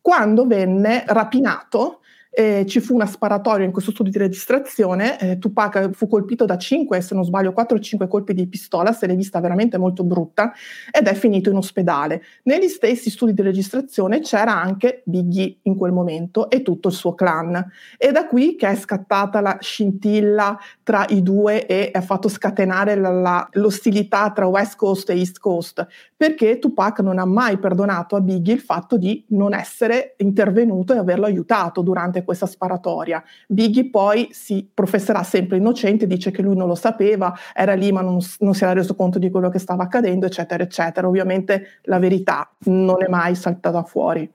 quando 0.00 0.46
venne 0.46 1.04
rapinato 1.06 2.00
eh, 2.34 2.64
ci 2.66 2.80
fu 2.80 2.94
una 2.94 3.06
sparatoria 3.06 3.64
in 3.64 3.72
questo 3.72 3.92
studio 3.92 4.10
di 4.10 4.18
registrazione, 4.18 5.20
eh, 5.20 5.38
Tupac 5.38 5.90
fu 5.92 6.08
colpito 6.08 6.44
da 6.44 6.58
5, 6.58 7.00
se 7.00 7.14
non 7.14 7.24
sbaglio 7.24 7.52
4 7.52 7.76
o 7.76 7.80
5 7.80 8.08
colpi 8.08 8.34
di 8.34 8.48
pistola, 8.48 8.92
se 8.92 9.06
l'è 9.06 9.14
vista 9.14 9.40
veramente 9.40 9.78
molto 9.78 10.02
brutta, 10.02 10.52
ed 10.90 11.06
è 11.06 11.14
finito 11.14 11.50
in 11.50 11.56
ospedale. 11.56 12.22
Negli 12.44 12.68
stessi 12.68 13.08
studi 13.10 13.34
di 13.34 13.42
registrazione 13.42 14.20
c'era 14.20 14.60
anche 14.60 15.02
Biggie 15.04 15.58
in 15.62 15.76
quel 15.76 15.92
momento 15.92 16.50
e 16.50 16.62
tutto 16.62 16.88
il 16.88 16.94
suo 16.94 17.14
clan. 17.14 17.64
E 17.96 18.10
da 18.10 18.26
qui 18.26 18.56
che 18.56 18.68
è 18.68 18.74
scattata 18.74 19.40
la 19.40 19.58
scintilla 19.60 20.58
tra 20.82 21.06
i 21.08 21.22
due 21.22 21.66
e 21.66 21.90
ha 21.92 22.00
fatto 22.00 22.28
scatenare 22.28 22.96
la, 22.96 23.10
la, 23.10 23.48
l'ostilità 23.52 24.32
tra 24.32 24.46
West 24.46 24.76
Coast 24.76 25.10
e 25.10 25.18
East 25.18 25.38
Coast, 25.38 25.86
perché 26.16 26.58
Tupac 26.58 26.98
non 27.00 27.18
ha 27.18 27.24
mai 27.24 27.58
perdonato 27.58 28.16
a 28.16 28.20
Biggie 28.20 28.52
il 28.52 28.60
fatto 28.60 28.96
di 28.96 29.24
non 29.28 29.54
essere 29.54 30.14
intervenuto 30.18 30.94
e 30.94 30.98
averlo 30.98 31.26
aiutato 31.26 31.82
durante 31.82 32.23
questa 32.24 32.46
sparatoria. 32.46 33.22
Biggie 33.46 33.90
poi 33.90 34.28
si 34.32 34.68
professerà 34.72 35.22
sempre 35.22 35.58
innocente, 35.58 36.06
dice 36.06 36.30
che 36.30 36.42
lui 36.42 36.56
non 36.56 36.68
lo 36.68 36.74
sapeva, 36.74 37.34
era 37.54 37.74
lì 37.74 37.92
ma 37.92 38.00
non, 38.00 38.18
non 38.40 38.54
si 38.54 38.64
era 38.64 38.72
reso 38.72 38.94
conto 38.94 39.18
di 39.18 39.30
quello 39.30 39.48
che 39.48 39.58
stava 39.58 39.84
accadendo, 39.84 40.26
eccetera, 40.26 40.62
eccetera. 40.62 41.06
Ovviamente 41.06 41.80
la 41.82 41.98
verità 41.98 42.50
non 42.64 43.02
è 43.02 43.08
mai 43.08 43.34
saltata 43.34 43.82
fuori. 43.82 44.30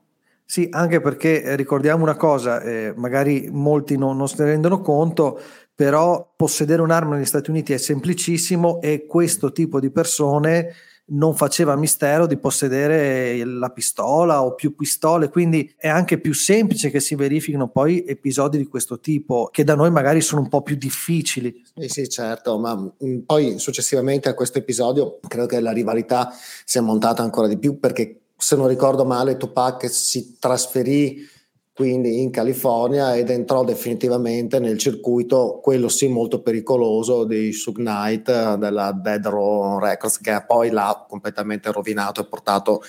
Sì, 0.45 0.67
anche 0.71 0.99
perché 0.99 1.43
eh, 1.43 1.55
ricordiamo 1.55 2.01
una 2.01 2.15
cosa, 2.15 2.59
eh, 2.61 2.91
magari 2.95 3.49
molti 3.51 3.97
non, 3.97 4.17
non 4.17 4.27
se 4.27 4.43
ne 4.43 4.49
rendono 4.49 4.81
conto, 4.81 5.39
però 5.75 6.33
possedere 6.35 6.81
un'arma 6.81 7.15
negli 7.15 7.25
Stati 7.25 7.51
Uniti 7.51 7.71
è 7.71 7.77
semplicissimo 7.77 8.81
e 8.81 9.05
questo 9.05 9.51
tipo 9.51 9.79
di 9.79 9.91
persone 9.91 10.73
non 11.09 11.35
faceva 11.35 11.75
mistero 11.75 12.25
di 12.25 12.37
possedere 12.37 13.43
la 13.43 13.69
pistola 13.69 14.43
o 14.43 14.55
più 14.55 14.75
pistole, 14.75 15.29
quindi 15.29 15.73
è 15.77 15.87
anche 15.87 16.19
più 16.19 16.33
semplice 16.33 16.89
che 16.89 16.99
si 16.99 17.15
verifichino 17.15 17.69
poi 17.69 18.03
episodi 18.05 18.57
di 18.57 18.67
questo 18.67 18.99
tipo, 18.99 19.49
che 19.51 19.63
da 19.63 19.75
noi 19.75 19.91
magari 19.91 20.21
sono 20.21 20.41
un 20.41 20.49
po' 20.49 20.61
più 20.61 20.75
difficili. 20.75 21.63
Sì, 21.75 21.87
sì, 21.87 22.09
certo, 22.09 22.57
ma 22.59 22.75
mm, 22.75 23.19
poi 23.25 23.59
successivamente 23.59 24.29
a 24.29 24.33
questo 24.33 24.57
episodio 24.59 25.19
credo 25.27 25.45
che 25.47 25.59
la 25.59 25.71
rivalità 25.71 26.31
sia 26.65 26.81
montata 26.81 27.23
ancora 27.23 27.47
di 27.47 27.57
più 27.57 27.79
perché 27.79 28.19
se 28.37 28.55
non 28.55 28.67
ricordo 28.67 29.03
male 29.03 29.37
Tupac 29.37 29.89
si 29.89 30.37
trasferì 30.39 31.27
quindi 31.79 32.21
in 32.21 32.29
California 32.29 33.15
ed 33.15 33.29
entrò 33.29 33.63
definitivamente 33.63 34.59
nel 34.59 34.77
circuito, 34.77 35.61
quello 35.63 35.87
sì 35.87 36.09
molto 36.09 36.41
pericoloso 36.41 37.23
di 37.23 37.53
Sug 37.53 37.77
Knight 37.77 38.55
della 38.55 38.91
Dead 38.91 39.25
Row 39.25 39.79
Records 39.79 40.19
che 40.19 40.43
poi 40.45 40.71
l'ha 40.71 41.05
completamente 41.07 41.71
rovinato 41.71 42.19
e 42.19 42.25
portato 42.25 42.81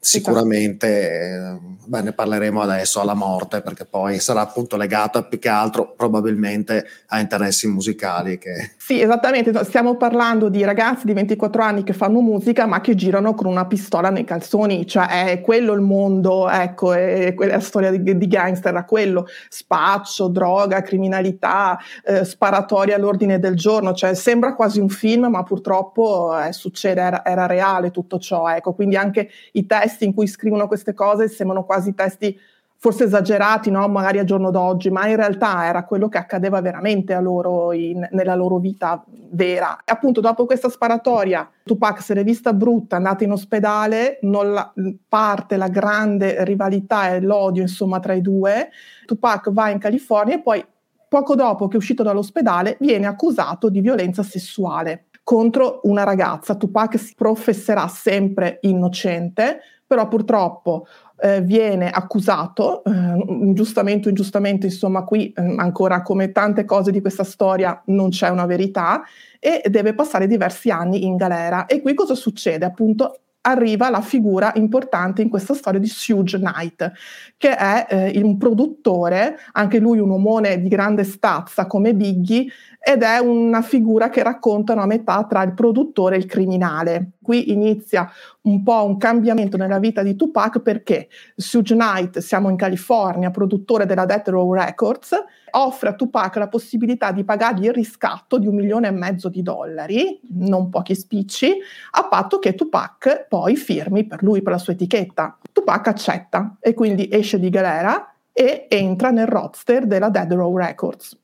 sicuramente, 0.00 1.10
eh, 1.10 1.58
beh, 1.84 2.02
ne 2.02 2.12
parleremo 2.12 2.60
adesso 2.60 3.00
alla 3.00 3.14
morte 3.14 3.60
perché 3.60 3.84
poi 3.84 4.20
sarà 4.20 4.40
appunto 4.40 4.76
legata 4.76 5.24
più 5.24 5.38
che 5.38 5.48
altro 5.48 5.92
probabilmente 5.94 6.86
a 7.08 7.20
interessi 7.20 7.66
musicali. 7.66 8.38
Che... 8.38 8.72
Sì, 8.76 9.00
esattamente, 9.00 9.52
stiamo 9.64 9.96
parlando 9.96 10.48
di 10.48 10.64
ragazzi 10.64 11.04
di 11.04 11.12
24 11.12 11.62
anni 11.62 11.82
che 11.82 11.92
fanno 11.92 12.20
musica 12.20 12.66
ma 12.66 12.80
che 12.80 12.94
girano 12.94 13.34
con 13.34 13.46
una 13.46 13.66
pistola 13.66 14.10
nei 14.10 14.24
calzoni, 14.24 14.86
cioè 14.86 15.30
è 15.30 15.40
quello 15.40 15.72
il 15.72 15.80
mondo, 15.80 16.48
ecco, 16.48 16.92
è 16.92 17.34
quella 17.34 17.60
storia 17.60 17.90
di, 17.90 18.16
di 18.16 18.26
gangster, 18.28 18.72
era 18.72 18.84
quello, 18.84 19.26
spaccio, 19.48 20.28
droga, 20.28 20.80
criminalità, 20.82 21.76
eh, 22.04 22.24
sparatoria 22.24 22.94
all'ordine 22.94 23.38
del 23.40 23.56
giorno, 23.56 23.92
cioè 23.94 24.14
sembra 24.14 24.54
quasi 24.54 24.78
un 24.78 24.88
film 24.88 25.26
ma 25.26 25.42
purtroppo 25.42 26.38
eh, 26.38 26.52
succede, 26.52 27.00
era, 27.00 27.24
era 27.24 27.46
reale 27.46 27.90
tutto 27.90 28.18
ciò, 28.18 28.48
ecco, 28.48 28.74
quindi 28.74 28.96
anche 28.96 29.28
i 29.52 29.66
testi 29.66 29.87
testi 29.88 30.04
in 30.04 30.14
cui 30.14 30.26
scrivono 30.26 30.66
queste 30.66 30.92
cose 30.92 31.28
sembrano 31.28 31.64
quasi 31.64 31.94
testi 31.94 32.38
forse 32.80 33.04
esagerati, 33.04 33.72
no? 33.72 33.88
magari 33.88 34.20
a 34.20 34.24
giorno 34.24 34.52
d'oggi, 34.52 34.88
ma 34.88 35.08
in 35.08 35.16
realtà 35.16 35.66
era 35.66 35.84
quello 35.84 36.08
che 36.08 36.18
accadeva 36.18 36.60
veramente 36.60 37.12
a 37.12 37.18
loro 37.18 37.72
in, 37.72 38.06
nella 38.12 38.36
loro 38.36 38.58
vita 38.58 39.04
vera. 39.30 39.78
E 39.78 39.90
appunto 39.90 40.20
dopo 40.20 40.46
questa 40.46 40.68
sparatoria 40.68 41.50
Tupac 41.64 42.00
se 42.00 42.14
l'è 42.14 42.22
vista 42.22 42.52
brutta, 42.52 42.94
è 42.94 42.98
andata 42.98 43.24
in 43.24 43.32
ospedale, 43.32 44.20
la, 44.22 44.72
parte 45.08 45.56
la 45.56 45.68
grande 45.68 46.44
rivalità 46.44 47.10
e 47.10 47.20
l'odio 47.20 47.62
insomma 47.62 47.98
tra 47.98 48.12
i 48.12 48.20
due, 48.20 48.70
Tupac 49.06 49.50
va 49.50 49.70
in 49.70 49.78
California 49.78 50.36
e 50.36 50.40
poi 50.40 50.64
poco 51.08 51.34
dopo 51.34 51.66
che 51.66 51.74
è 51.74 51.78
uscito 51.78 52.04
dall'ospedale 52.04 52.76
viene 52.78 53.06
accusato 53.06 53.70
di 53.70 53.80
violenza 53.80 54.22
sessuale 54.22 55.06
contro 55.24 55.80
una 55.82 56.04
ragazza. 56.04 56.54
Tupac 56.54 56.98
si 56.98 57.12
professerà 57.14 57.86
sempre 57.88 58.60
innocente, 58.62 59.60
però 59.88 60.06
purtroppo 60.06 60.86
eh, 61.20 61.40
viene 61.40 61.90
accusato, 61.90 62.84
eh, 62.84 62.90
ingiustamente 63.26 64.06
o 64.06 64.10
ingiustamente, 64.10 64.66
insomma 64.66 65.02
qui 65.02 65.32
eh, 65.32 65.54
ancora 65.56 66.02
come 66.02 66.30
tante 66.30 66.66
cose 66.66 66.92
di 66.92 67.00
questa 67.00 67.24
storia 67.24 67.82
non 67.86 68.10
c'è 68.10 68.28
una 68.28 68.44
verità 68.44 69.02
e 69.40 69.62
deve 69.68 69.94
passare 69.94 70.26
diversi 70.26 70.70
anni 70.70 71.06
in 71.06 71.16
galera. 71.16 71.64
E 71.64 71.80
qui 71.80 71.94
cosa 71.94 72.14
succede? 72.14 72.66
Appunto 72.66 73.20
arriva 73.40 73.88
la 73.88 74.02
figura 74.02 74.52
importante 74.56 75.22
in 75.22 75.30
questa 75.30 75.54
storia 75.54 75.80
di 75.80 75.86
Suge 75.86 76.38
Knight, 76.38 76.92
che 77.38 77.56
è 77.56 77.86
eh, 77.88 78.20
un 78.22 78.36
produttore, 78.36 79.38
anche 79.52 79.78
lui 79.78 79.98
un 79.98 80.10
omone 80.10 80.60
di 80.60 80.68
grande 80.68 81.04
stazza 81.04 81.66
come 81.66 81.94
Biggie, 81.94 82.44
ed 82.90 83.02
è 83.02 83.18
una 83.18 83.60
figura 83.60 84.08
che 84.08 84.22
racconta 84.22 84.72
una 84.72 84.86
metà 84.86 85.22
tra 85.24 85.42
il 85.42 85.52
produttore 85.52 86.14
e 86.14 86.20
il 86.20 86.24
criminale. 86.24 87.10
Qui 87.22 87.52
inizia 87.52 88.10
un 88.44 88.62
po' 88.62 88.82
un 88.86 88.96
cambiamento 88.96 89.58
nella 89.58 89.78
vita 89.78 90.02
di 90.02 90.16
Tupac 90.16 90.60
perché 90.60 91.08
Suge 91.36 91.74
Knight, 91.74 92.20
siamo 92.20 92.48
in 92.48 92.56
California, 92.56 93.30
produttore 93.30 93.84
della 93.84 94.06
Death 94.06 94.28
Row 94.28 94.54
Records, 94.54 95.22
offre 95.50 95.90
a 95.90 95.92
Tupac 95.92 96.36
la 96.36 96.48
possibilità 96.48 97.12
di 97.12 97.24
pagargli 97.24 97.66
il 97.66 97.74
riscatto 97.74 98.38
di 98.38 98.46
un 98.46 98.54
milione 98.54 98.88
e 98.88 98.92
mezzo 98.92 99.28
di 99.28 99.42
dollari, 99.42 100.18
non 100.30 100.70
pochi 100.70 100.94
spicci, 100.94 101.58
a 101.90 102.08
patto 102.08 102.38
che 102.38 102.54
Tupac 102.54 103.26
poi 103.28 103.54
firmi 103.56 104.06
per 104.06 104.22
lui, 104.22 104.40
per 104.40 104.52
la 104.52 104.58
sua 104.58 104.72
etichetta. 104.72 105.36
Tupac 105.52 105.88
accetta 105.88 106.56
e 106.58 106.72
quindi 106.72 107.06
esce 107.12 107.38
di 107.38 107.50
galera 107.50 108.14
e 108.32 108.64
entra 108.70 109.10
nel 109.10 109.26
roster 109.26 109.84
della 109.84 110.08
Dead 110.08 110.32
Row 110.32 110.56
Records. 110.56 111.14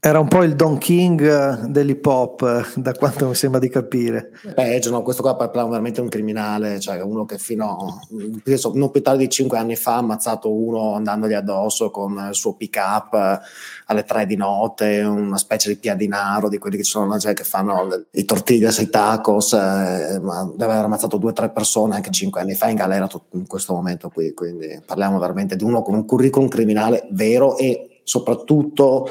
Era 0.00 0.20
un 0.20 0.28
po' 0.28 0.44
il 0.44 0.54
Don 0.54 0.78
King 0.78 1.20
eh, 1.20 1.68
dell'hip 1.68 2.06
hop, 2.06 2.42
eh, 2.42 2.80
da 2.80 2.92
quanto 2.92 3.26
mi 3.26 3.34
sembra 3.34 3.58
di 3.58 3.68
capire. 3.68 4.30
Peggio, 4.54 4.90
no? 4.90 5.02
questo 5.02 5.22
qua 5.22 5.36
è 5.36 5.50
veramente 5.52 6.00
un 6.00 6.08
criminale, 6.08 6.78
cioè 6.78 7.02
uno 7.02 7.24
che 7.24 7.36
fino 7.36 8.00
a 8.08 8.70
non 8.74 8.90
più 8.92 9.02
tardi 9.02 9.24
di 9.24 9.28
cinque 9.28 9.58
anni 9.58 9.74
fa 9.74 9.94
ha 9.94 9.98
ammazzato 9.98 10.52
uno 10.52 10.94
andandogli 10.94 11.32
addosso 11.32 11.90
con 11.90 12.26
il 12.28 12.34
suo 12.36 12.54
pick 12.54 12.76
up 12.76 13.12
eh, 13.12 13.40
alle 13.86 14.04
tre 14.04 14.24
di 14.24 14.36
notte, 14.36 15.00
una 15.00 15.36
specie 15.36 15.68
di 15.68 15.76
piadinaro 15.76 16.48
di 16.48 16.58
quelli 16.58 16.76
che 16.76 16.84
sono 16.84 17.18
cioè, 17.18 17.34
che 17.34 17.42
fanno 17.42 17.88
i 18.12 18.24
tortillas, 18.24 18.78
i 18.78 18.90
tacos, 18.90 19.52
ma 19.52 20.48
deve 20.54 20.72
aver 20.72 20.84
ammazzato 20.84 21.16
due 21.16 21.30
o 21.30 21.34
tre 21.34 21.50
persone 21.50 21.96
anche 21.96 22.12
cinque 22.12 22.40
anni 22.40 22.54
fa 22.54 22.68
in 22.68 22.76
galera 22.76 23.08
in 23.32 23.48
questo 23.48 23.72
momento 23.72 24.10
qui, 24.10 24.32
quindi 24.32 24.80
parliamo 24.86 25.18
veramente 25.18 25.56
di 25.56 25.64
uno 25.64 25.82
con 25.82 25.94
un 25.94 26.04
curriculum 26.04 26.48
criminale 26.48 27.08
vero 27.10 27.56
e 27.56 28.02
soprattutto 28.04 29.08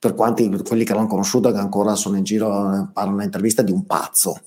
per 0.00 0.14
quanti 0.14 0.48
quelli 0.66 0.84
che 0.84 0.94
l'hanno 0.94 1.06
conosciuto 1.06 1.52
che 1.52 1.58
ancora 1.58 1.94
sono 1.94 2.16
in 2.16 2.24
giro 2.24 2.48
eh, 2.72 2.88
parlano 2.90 3.22
in 3.22 3.28
di 3.62 3.70
un 3.70 3.84
pazzo. 3.84 4.40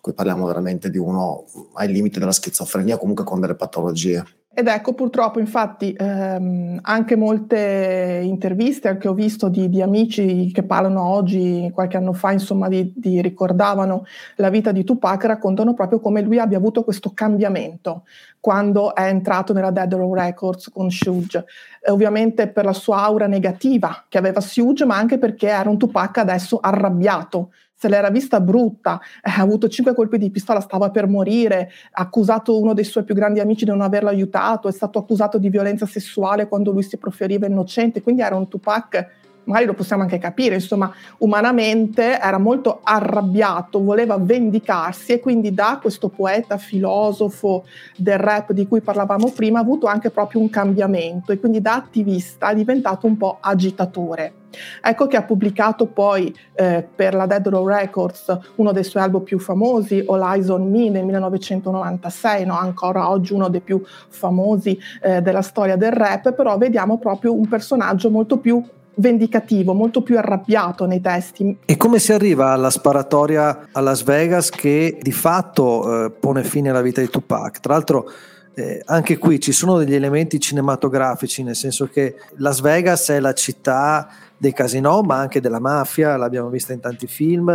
Qui 0.00 0.14
parliamo 0.14 0.46
veramente 0.46 0.88
di 0.88 0.96
uno 0.96 1.44
ai 1.74 1.92
limiti 1.92 2.18
della 2.18 2.32
schizofrenia 2.32 2.96
comunque 2.96 3.22
con 3.22 3.38
delle 3.38 3.54
patologie 3.54 4.24
ed 4.54 4.68
ecco, 4.68 4.94
purtroppo, 4.94 5.40
infatti, 5.40 5.92
ehm, 5.98 6.78
anche 6.82 7.16
molte 7.16 8.20
interviste 8.22 8.96
che 8.98 9.08
ho 9.08 9.12
visto 9.12 9.48
di, 9.48 9.68
di, 9.68 9.82
amici 9.82 10.52
che 10.52 10.62
parlano 10.62 11.02
oggi, 11.02 11.68
qualche 11.74 11.96
anno 11.96 12.12
fa, 12.12 12.30
insomma, 12.30 12.68
di, 12.68 12.92
di, 12.94 13.20
ricordavano 13.20 14.04
la 14.36 14.50
vita 14.50 14.70
di 14.70 14.84
Tupac, 14.84 15.24
raccontano 15.24 15.74
proprio 15.74 15.98
come 15.98 16.22
lui 16.22 16.38
abbia 16.38 16.56
avuto 16.56 16.84
questo 16.84 17.10
cambiamento 17.12 18.04
quando 18.38 18.94
è 18.94 19.08
entrato 19.08 19.52
nella 19.52 19.70
Dead 19.70 19.92
Row 19.92 20.14
Records 20.14 20.70
con 20.70 20.90
Suge. 20.90 21.46
Ovviamente 21.86 22.46
per 22.46 22.64
la 22.64 22.72
sua 22.72 23.02
aura 23.02 23.26
negativa 23.26 24.04
che 24.08 24.18
aveva 24.18 24.40
Suge, 24.40 24.84
ma 24.84 24.96
anche 24.96 25.18
perché 25.18 25.48
era 25.48 25.68
un 25.68 25.78
Tupac 25.78 26.18
adesso 26.18 26.58
arrabbiato, 26.60 27.50
se 27.74 27.88
l'era 27.88 28.10
vista 28.10 28.40
brutta, 28.40 29.00
eh, 29.22 29.30
ha 29.30 29.42
avuto 29.42 29.68
cinque 29.68 29.94
colpi 29.94 30.18
di 30.18 30.30
pistola, 30.30 30.60
stava 30.60 30.90
per 30.90 31.06
morire, 31.06 31.70
ha 31.92 32.02
accusato 32.02 32.58
uno 32.58 32.72
dei 32.72 32.84
suoi 32.84 33.04
più 33.04 33.14
grandi 33.14 33.40
amici 33.40 33.64
di 33.64 33.70
non 33.70 33.80
averlo 33.80 34.08
aiutato, 34.08 34.68
è 34.68 34.72
stato 34.72 34.98
accusato 34.98 35.38
di 35.38 35.48
violenza 35.48 35.86
sessuale 35.86 36.48
quando 36.48 36.70
lui 36.70 36.82
si 36.82 36.96
proferiva 36.96 37.46
innocente, 37.46 38.02
quindi 38.02 38.22
era 38.22 38.36
un 38.36 38.48
Tupac 38.48 39.22
magari 39.44 39.66
lo 39.66 39.74
possiamo 39.74 40.02
anche 40.02 40.18
capire, 40.18 40.54
insomma, 40.54 40.92
umanamente 41.18 42.18
era 42.18 42.38
molto 42.38 42.80
arrabbiato, 42.82 43.82
voleva 43.82 44.16
vendicarsi 44.18 45.12
e 45.12 45.20
quindi 45.20 45.52
da 45.52 45.78
questo 45.80 46.08
poeta 46.08 46.56
filosofo 46.56 47.64
del 47.96 48.18
rap 48.18 48.52
di 48.52 48.66
cui 48.66 48.80
parlavamo 48.80 49.30
prima 49.30 49.58
ha 49.58 49.62
avuto 49.62 49.86
anche 49.86 50.10
proprio 50.10 50.40
un 50.40 50.50
cambiamento 50.50 51.32
e 51.32 51.38
quindi 51.38 51.60
da 51.60 51.74
attivista 51.74 52.50
è 52.50 52.54
diventato 52.54 53.06
un 53.06 53.16
po' 53.16 53.38
agitatore. 53.40 54.42
Ecco 54.80 55.06
che 55.06 55.16
ha 55.16 55.22
pubblicato 55.22 55.86
poi 55.86 56.34
eh, 56.54 56.86
per 56.94 57.14
la 57.14 57.26
Dead 57.26 57.46
Row 57.46 57.66
Records 57.66 58.38
uno 58.56 58.72
dei 58.72 58.84
suoi 58.84 59.02
album 59.02 59.22
più 59.22 59.38
famosi, 59.38 60.04
All 60.06 60.22
Eyes 60.22 60.48
on 60.48 60.70
Me 60.70 60.88
nel 60.90 61.04
1996, 61.04 62.46
no? 62.46 62.56
ancora 62.56 63.10
oggi 63.10 63.32
uno 63.32 63.48
dei 63.48 63.60
più 63.60 63.82
famosi 63.84 64.78
eh, 65.02 65.20
della 65.22 65.42
storia 65.42 65.76
del 65.76 65.92
rap, 65.92 66.32
però 66.34 66.56
vediamo 66.56 66.98
proprio 66.98 67.34
un 67.34 67.48
personaggio 67.48 68.10
molto 68.10 68.38
più 68.38 68.62
vendicativo, 68.96 69.72
molto 69.72 70.02
più 70.02 70.18
arrabbiato 70.18 70.86
nei 70.86 71.00
testi. 71.00 71.58
E 71.64 71.76
come 71.76 71.98
si 71.98 72.12
arriva 72.12 72.50
alla 72.50 72.70
sparatoria 72.70 73.68
a 73.72 73.80
Las 73.80 74.02
Vegas 74.02 74.50
che 74.50 74.98
di 75.00 75.12
fatto 75.12 76.04
eh, 76.04 76.10
pone 76.10 76.44
fine 76.44 76.70
alla 76.70 76.82
vita 76.82 77.00
di 77.00 77.08
Tupac? 77.08 77.60
Tra 77.60 77.74
l'altro 77.74 78.10
eh, 78.54 78.82
anche 78.84 79.18
qui 79.18 79.40
ci 79.40 79.52
sono 79.52 79.78
degli 79.78 79.94
elementi 79.94 80.38
cinematografici, 80.38 81.42
nel 81.42 81.56
senso 81.56 81.86
che 81.86 82.16
Las 82.36 82.60
Vegas 82.60 83.08
è 83.08 83.18
la 83.18 83.32
città 83.32 84.08
dei 84.36 84.52
casinò, 84.52 85.02
ma 85.02 85.18
anche 85.18 85.40
della 85.40 85.60
mafia, 85.60 86.16
l'abbiamo 86.16 86.48
vista 86.48 86.72
in 86.72 86.80
tanti 86.80 87.06
film, 87.06 87.50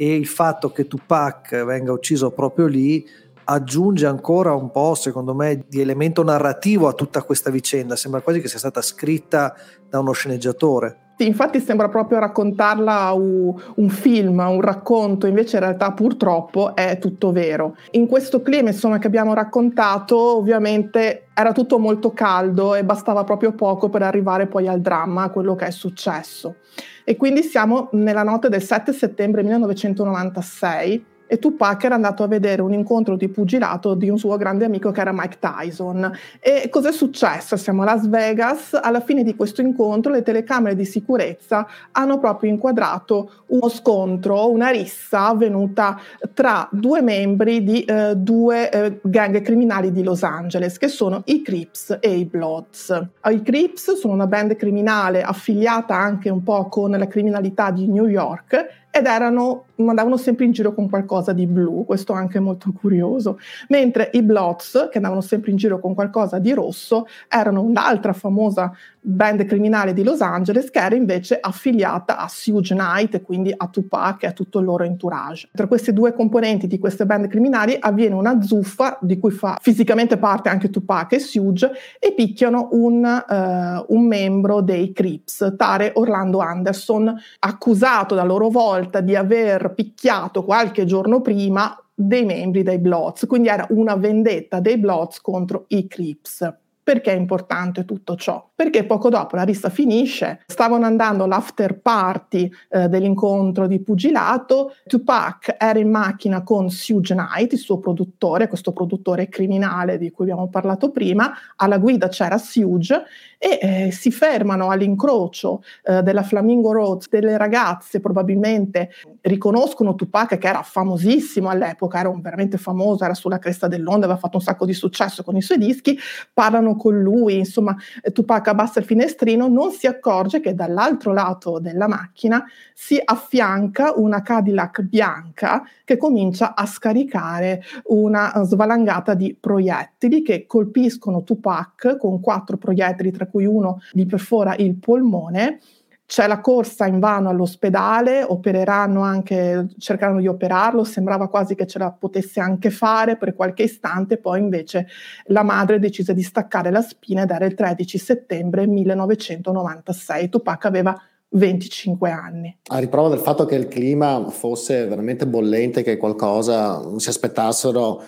e 0.00 0.14
il 0.14 0.26
fatto 0.26 0.70
che 0.70 0.86
Tupac 0.86 1.64
venga 1.64 1.92
ucciso 1.92 2.30
proprio 2.30 2.66
lì 2.66 3.04
aggiunge 3.50 4.06
ancora 4.06 4.52
un 4.52 4.70
po', 4.70 4.94
secondo 4.94 5.34
me, 5.34 5.64
di 5.66 5.80
elemento 5.80 6.22
narrativo 6.22 6.86
a 6.86 6.92
tutta 6.92 7.22
questa 7.22 7.50
vicenda. 7.50 7.96
Sembra 7.96 8.20
quasi 8.20 8.40
che 8.40 8.48
sia 8.48 8.58
stata 8.58 8.82
scritta 8.82 9.54
da 9.88 10.00
uno 10.00 10.12
sceneggiatore. 10.12 11.06
Sì, 11.16 11.26
infatti 11.26 11.58
sembra 11.58 11.88
proprio 11.88 12.20
raccontarla 12.20 13.12
un, 13.12 13.88
film, 13.88 14.38
un 14.38 14.60
racconto, 14.60 15.26
invece 15.26 15.56
in 15.56 15.62
realtà 15.62 15.90
purtroppo 15.92 16.76
è 16.76 16.98
tutto 16.98 17.32
vero. 17.32 17.74
In 17.92 18.06
questo 18.06 18.40
clima 18.40 18.68
insomma, 18.68 18.98
che 18.98 19.08
abbiamo 19.08 19.34
raccontato, 19.34 20.36
ovviamente 20.36 21.26
era 21.34 21.50
tutto 21.50 21.80
molto 21.80 22.12
caldo 22.12 22.76
e 22.76 22.84
bastava 22.84 23.24
proprio 23.24 23.52
poco 23.52 23.88
per 23.88 24.02
arrivare 24.02 24.46
poi 24.46 24.68
al 24.68 24.80
dramma, 24.80 25.24
a 25.24 25.30
quello 25.30 25.56
che 25.56 25.66
è 25.66 25.70
successo. 25.70 26.56
E 27.02 27.16
quindi 27.16 27.42
siamo 27.42 27.88
nella 27.92 28.22
notte 28.22 28.48
del 28.48 28.62
7 28.62 28.92
settembre 28.92 29.42
1996 29.42 31.04
e 31.28 31.38
Tupac 31.38 31.84
era 31.84 31.94
andato 31.94 32.22
a 32.22 32.26
vedere 32.26 32.62
un 32.62 32.72
incontro 32.72 33.14
di 33.14 33.28
pugilato 33.28 33.94
di 33.94 34.08
un 34.08 34.18
suo 34.18 34.36
grande 34.36 34.64
amico 34.64 34.90
che 34.90 35.00
era 35.00 35.12
Mike 35.12 35.36
Tyson. 35.38 36.10
E 36.40 36.68
cos'è 36.70 36.90
successo? 36.90 37.56
Siamo 37.56 37.82
a 37.82 37.84
Las 37.84 38.08
Vegas, 38.08 38.76
alla 38.80 39.00
fine 39.00 39.22
di 39.22 39.36
questo 39.36 39.60
incontro 39.60 40.10
le 40.10 40.22
telecamere 40.22 40.74
di 40.74 40.86
sicurezza 40.86 41.66
hanno 41.92 42.18
proprio 42.18 42.50
inquadrato 42.50 43.30
uno 43.46 43.68
scontro, 43.68 44.50
una 44.50 44.70
rissa 44.70 45.28
avvenuta 45.28 46.00
tra 46.32 46.66
due 46.72 47.02
membri 47.02 47.62
di 47.62 47.82
eh, 47.82 48.16
due 48.16 48.70
eh, 48.70 48.98
gang 49.02 49.40
criminali 49.42 49.92
di 49.92 50.02
Los 50.02 50.22
Angeles, 50.22 50.78
che 50.78 50.88
sono 50.88 51.22
i 51.26 51.42
Crips 51.42 51.98
e 52.00 52.16
i 52.16 52.24
Bloods. 52.24 53.08
I 53.24 53.42
Crips 53.42 53.92
sono 53.94 54.14
una 54.14 54.26
band 54.26 54.56
criminale 54.56 55.22
affiliata 55.22 55.94
anche 55.94 56.30
un 56.30 56.42
po' 56.42 56.68
con 56.68 56.90
la 56.90 57.06
criminalità 57.06 57.70
di 57.70 57.86
New 57.86 58.06
York 58.06 58.77
ed 58.90 59.06
erano, 59.06 59.66
andavano 59.76 60.16
sempre 60.16 60.44
in 60.44 60.52
giro 60.52 60.74
con 60.74 60.88
qualcosa 60.88 61.32
di 61.32 61.46
blu, 61.46 61.84
questo 61.84 62.12
anche 62.12 62.40
molto 62.40 62.72
curioso, 62.72 63.38
mentre 63.68 64.10
i 64.14 64.22
Blots, 64.22 64.88
che 64.90 64.96
andavano 64.96 65.20
sempre 65.20 65.50
in 65.50 65.56
giro 65.56 65.78
con 65.78 65.94
qualcosa 65.94 66.38
di 66.38 66.52
rosso, 66.52 67.06
erano 67.28 67.62
un'altra 67.62 68.12
famosa 68.12 68.72
band 69.08 69.46
criminale 69.46 69.94
di 69.94 70.02
Los 70.04 70.20
Angeles 70.20 70.70
che 70.70 70.80
era 70.80 70.94
invece 70.94 71.38
affiliata 71.40 72.18
a 72.18 72.28
Suge 72.28 72.74
Knight 72.74 73.14
e 73.14 73.22
quindi 73.22 73.52
a 73.56 73.66
Tupac 73.68 74.24
e 74.24 74.26
a 74.26 74.32
tutto 74.32 74.58
il 74.58 74.66
loro 74.66 74.84
entourage. 74.84 75.48
Tra 75.52 75.66
queste 75.66 75.94
due 75.94 76.12
componenti 76.12 76.66
di 76.66 76.78
queste 76.78 77.06
band 77.06 77.26
criminali 77.28 77.74
avviene 77.78 78.14
una 78.14 78.42
zuffa 78.42 78.98
di 79.00 79.18
cui 79.18 79.30
fa 79.30 79.58
fisicamente 79.62 80.18
parte 80.18 80.50
anche 80.50 80.68
Tupac 80.68 81.12
e 81.12 81.20
Suge 81.20 81.70
e 81.98 82.12
picchiano 82.12 82.68
un, 82.72 83.02
uh, 83.02 83.94
un 83.94 84.06
membro 84.06 84.60
dei 84.60 84.92
Crips, 84.92 85.54
tale 85.56 85.92
Orlando 85.94 86.40
Anderson, 86.40 87.14
accusato 87.38 88.14
da 88.14 88.24
loro 88.24 88.50
volta 88.50 89.00
di 89.00 89.16
aver 89.16 89.72
picchiato 89.72 90.44
qualche 90.44 90.84
giorno 90.84 91.22
prima 91.22 91.74
dei 91.94 92.26
membri 92.26 92.62
dei 92.62 92.78
Bloods, 92.78 93.26
quindi 93.26 93.48
era 93.48 93.66
una 93.70 93.96
vendetta 93.96 94.60
dei 94.60 94.78
Bloods 94.78 95.20
contro 95.20 95.64
i 95.68 95.86
Crips. 95.86 96.66
Perché 96.88 97.12
è 97.12 97.16
importante 97.16 97.84
tutto 97.84 98.16
ciò? 98.16 98.48
Perché 98.54 98.86
poco 98.86 99.10
dopo 99.10 99.36
la 99.36 99.42
rissa 99.42 99.68
finisce, 99.68 100.40
stavano 100.46 100.86
andando 100.86 101.24
all'after 101.24 101.80
party 101.80 102.50
eh, 102.70 102.88
dell'incontro 102.88 103.66
di 103.66 103.78
pugilato, 103.82 104.72
Tupac 104.86 105.56
era 105.58 105.78
in 105.78 105.90
macchina 105.90 106.42
con 106.42 106.70
Suge 106.70 107.12
Knight, 107.12 107.52
il 107.52 107.58
suo 107.58 107.78
produttore, 107.78 108.48
questo 108.48 108.72
produttore 108.72 109.28
criminale 109.28 109.98
di 109.98 110.10
cui 110.10 110.24
abbiamo 110.24 110.48
parlato 110.48 110.90
prima, 110.90 111.30
alla 111.56 111.76
guida 111.76 112.08
c'era 112.08 112.38
Suge 112.38 113.02
e 113.38 113.58
eh, 113.62 113.90
si 113.92 114.10
fermano 114.10 114.70
all'incrocio 114.70 115.62
eh, 115.84 116.02
della 116.02 116.24
Flamingo 116.24 116.72
Road, 116.72 117.04
delle 117.08 117.36
ragazze 117.38 118.00
probabilmente 118.00 118.90
riconoscono 119.22 119.94
Tupac 119.94 120.36
che 120.38 120.48
era 120.48 120.62
famosissimo 120.62 121.48
all'epoca, 121.48 122.00
era 122.00 122.10
veramente 122.20 122.58
famoso, 122.58 123.04
era 123.04 123.14
sulla 123.14 123.38
cresta 123.38 123.68
dell'onda, 123.68 124.06
aveva 124.06 124.18
fatto 124.18 124.38
un 124.38 124.42
sacco 124.42 124.66
di 124.66 124.72
successo 124.72 125.22
con 125.22 125.36
i 125.36 125.42
suoi 125.42 125.58
dischi, 125.58 125.96
parlano 126.32 126.74
con 126.76 127.00
lui, 127.00 127.38
insomma 127.38 127.76
eh, 128.02 128.10
Tupac 128.10 128.48
abbassa 128.48 128.80
il 128.80 128.84
finestrino, 128.84 129.46
non 129.46 129.70
si 129.70 129.86
accorge 129.86 130.40
che 130.40 130.54
dall'altro 130.54 131.12
lato 131.12 131.60
della 131.60 131.86
macchina 131.86 132.44
si 132.74 133.00
affianca 133.02 133.92
una 133.96 134.22
Cadillac 134.22 134.82
bianca 134.82 135.62
che 135.84 135.96
comincia 135.96 136.54
a 136.54 136.66
scaricare 136.66 137.62
una 137.84 138.32
svalangata 138.44 139.14
di 139.14 139.36
proiettili 139.38 140.22
che 140.22 140.46
colpiscono 140.46 141.22
Tupac 141.22 141.96
con 141.98 142.20
quattro 142.20 142.56
proiettili 142.56 143.10
cui 143.28 143.44
uno 143.44 143.80
gli 143.92 144.06
perfora 144.06 144.54
il 144.56 144.76
polmone. 144.76 145.60
C'è 146.08 146.26
la 146.26 146.40
corsa 146.40 146.86
in 146.86 147.00
vano 147.00 147.28
all'ospedale, 147.28 148.22
opereranno 148.22 149.02
anche, 149.02 149.66
cercheranno 149.76 150.20
di 150.20 150.26
operarlo, 150.26 150.82
sembrava 150.82 151.28
quasi 151.28 151.54
che 151.54 151.66
ce 151.66 151.78
la 151.78 151.90
potesse 151.92 152.40
anche 152.40 152.70
fare 152.70 153.18
per 153.18 153.34
qualche 153.34 153.64
istante, 153.64 154.16
poi 154.16 154.40
invece 154.40 154.86
la 155.26 155.42
madre 155.42 155.78
decise 155.78 156.14
di 156.14 156.22
staccare 156.22 156.70
la 156.70 156.80
spina 156.80 157.24
ed 157.24 157.30
era 157.30 157.44
il 157.44 157.52
13 157.52 157.98
settembre 157.98 158.66
1996. 158.66 160.30
Tupac 160.30 160.64
aveva 160.64 160.98
25 161.30 162.10
anni. 162.10 162.58
A 162.68 162.78
riprova 162.78 163.10
del 163.10 163.18
fatto 163.18 163.44
che 163.44 163.56
il 163.56 163.68
clima 163.68 164.30
fosse 164.30 164.86
veramente 164.86 165.26
bollente, 165.26 165.82
che 165.82 165.98
qualcosa 165.98 166.98
si 166.98 167.10
aspettassero 167.10 168.02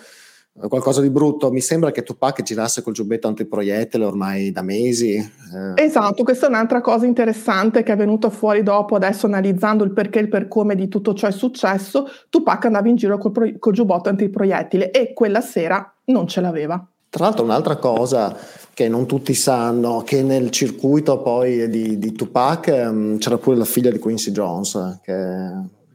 qualcosa 0.67 1.01
di 1.01 1.09
brutto. 1.09 1.51
Mi 1.51 1.61
sembra 1.61 1.91
che 1.91 2.03
Tupac 2.03 2.41
girasse 2.41 2.81
col 2.81 2.93
giubbetto 2.93 3.27
antiproiettile 3.27 4.05
ormai 4.05 4.51
da 4.51 4.61
mesi. 4.61 5.15
Eh. 5.15 5.83
Esatto, 5.83 6.23
questa 6.23 6.45
è 6.45 6.49
un'altra 6.49 6.81
cosa 6.81 7.05
interessante 7.05 7.83
che 7.83 7.93
è 7.93 7.95
venuta 7.95 8.29
fuori 8.29 8.63
dopo, 8.63 8.95
adesso 8.95 9.25
analizzando 9.25 9.83
il 9.83 9.91
perché 9.91 10.19
e 10.19 10.23
il 10.23 10.29
per 10.29 10.47
come 10.47 10.75
di 10.75 10.87
tutto 10.87 11.13
ciò 11.13 11.27
è 11.27 11.31
successo. 11.31 12.07
Tupac 12.29 12.65
andava 12.65 12.87
in 12.89 12.95
giro 12.95 13.17
col, 13.17 13.31
pro- 13.31 13.51
col 13.59 13.73
giubbotto 13.73 14.09
antiproiettile 14.09 14.91
e 14.91 15.13
quella 15.13 15.41
sera 15.41 15.93
non 16.05 16.27
ce 16.27 16.41
l'aveva. 16.41 16.85
Tra 17.09 17.25
l'altro 17.25 17.43
un'altra 17.43 17.75
cosa 17.75 18.37
che 18.73 18.87
non 18.87 19.05
tutti 19.05 19.33
sanno, 19.33 20.01
che 20.05 20.23
nel 20.23 20.49
circuito 20.49 21.21
poi 21.21 21.69
di, 21.69 21.99
di 21.99 22.13
Tupac 22.13 22.71
um, 22.73 23.17
c'era 23.17 23.37
pure 23.37 23.57
la 23.57 23.65
figlia 23.65 23.91
di 23.91 23.99
Quincy 23.99 24.31
Jones, 24.31 24.99
che 25.03 25.11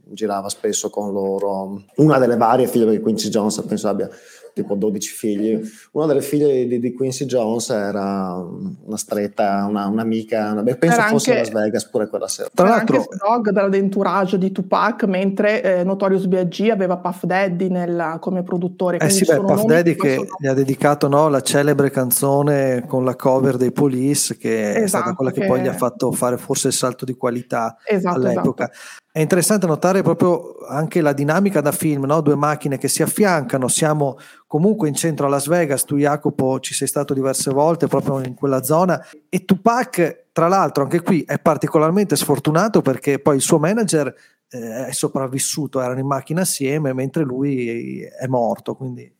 girava 0.08 0.48
spesso 0.50 0.90
con 0.90 1.12
loro, 1.12 1.82
una 1.96 2.18
delle 2.18 2.36
varie 2.36 2.68
figlie 2.68 2.90
di 2.90 3.00
Quincy 3.00 3.28
Jones, 3.28 3.62
penso 3.66 3.88
abbia 3.88 4.08
tipo 4.56 4.74
12 4.74 5.10
figli. 5.10 5.70
Una 5.92 6.06
delle 6.06 6.22
figlie 6.22 6.66
di, 6.66 6.80
di 6.80 6.94
Quincy 6.94 7.26
Jones 7.26 7.68
era 7.68 8.36
una 8.36 8.96
stretta, 8.96 9.66
una, 9.68 9.86
un'amica, 9.86 10.52
una, 10.52 10.62
beh, 10.62 10.76
penso 10.78 10.98
era 10.98 11.08
fosse 11.08 11.36
anche, 11.36 11.52
Las 11.52 11.62
Vegas 11.62 11.84
pure 11.84 12.08
quella 12.08 12.26
sera. 12.26 12.48
Tra 12.54 12.66
l'altro, 12.66 12.96
anche 12.96 13.16
Dog 13.18 13.50
dall'entourage 13.50 14.38
di 14.38 14.52
Tupac, 14.52 15.04
mentre 15.04 15.62
eh, 15.62 15.84
Notorious 15.84 16.24
B.I.G. 16.24 16.70
aveva 16.70 16.96
Puff 16.96 17.24
Daddy 17.24 17.68
nella, 17.68 18.16
come 18.18 18.42
produttore. 18.42 18.96
Eh 18.96 19.10
sì, 19.10 19.26
beh, 19.26 19.40
Puff 19.40 19.64
Daddy 19.64 19.94
che 19.94 20.14
sono... 20.14 20.28
gli 20.38 20.46
ha 20.46 20.54
dedicato 20.54 21.06
no, 21.06 21.28
la 21.28 21.42
celebre 21.42 21.90
canzone 21.90 22.86
con 22.86 23.04
la 23.04 23.14
cover 23.14 23.58
dei 23.58 23.72
Police, 23.72 24.38
che 24.38 24.70
esatto, 24.70 24.84
è 24.84 24.88
stata 24.88 25.14
quella 25.14 25.32
che, 25.32 25.40
che, 25.40 25.46
poi 25.48 25.60
gli 25.60 25.68
ha 25.68 25.74
fatto 25.74 26.10
fare 26.12 26.38
forse 26.38 26.68
il 26.68 26.72
salto 26.72 27.04
di 27.04 27.12
qualità 27.12 27.76
esatto, 27.84 28.16
all'epoca. 28.16 28.70
Esatto. 28.70 29.04
È 29.16 29.20
interessante 29.20 29.66
notare 29.66 30.02
proprio 30.02 30.58
anche 30.68 31.00
la 31.00 31.14
dinamica 31.14 31.62
da 31.62 31.72
film, 31.72 32.04
no? 32.04 32.20
due 32.20 32.34
macchine 32.34 32.76
che 32.76 32.86
si 32.86 33.02
affiancano, 33.02 33.66
siamo 33.66 34.18
comunque 34.46 34.88
in 34.88 34.94
centro 34.94 35.24
a 35.24 35.30
Las 35.30 35.48
Vegas, 35.48 35.84
tu 35.84 35.96
Jacopo 35.96 36.60
ci 36.60 36.74
sei 36.74 36.86
stato 36.86 37.14
diverse 37.14 37.50
volte 37.50 37.86
proprio 37.86 38.22
in 38.22 38.34
quella 38.34 38.62
zona 38.62 39.02
e 39.30 39.46
Tupac 39.46 40.24
tra 40.32 40.48
l'altro 40.48 40.82
anche 40.82 41.00
qui 41.00 41.22
è 41.22 41.38
particolarmente 41.38 42.14
sfortunato 42.14 42.82
perché 42.82 43.18
poi 43.18 43.36
il 43.36 43.40
suo 43.40 43.58
manager 43.58 44.14
eh, 44.50 44.88
è 44.88 44.92
sopravvissuto, 44.92 45.80
erano 45.80 46.00
in 46.00 46.06
macchina 46.06 46.42
assieme 46.42 46.92
mentre 46.92 47.24
lui 47.24 48.02
è 48.02 48.26
morto, 48.26 48.74
quindi 48.74 49.10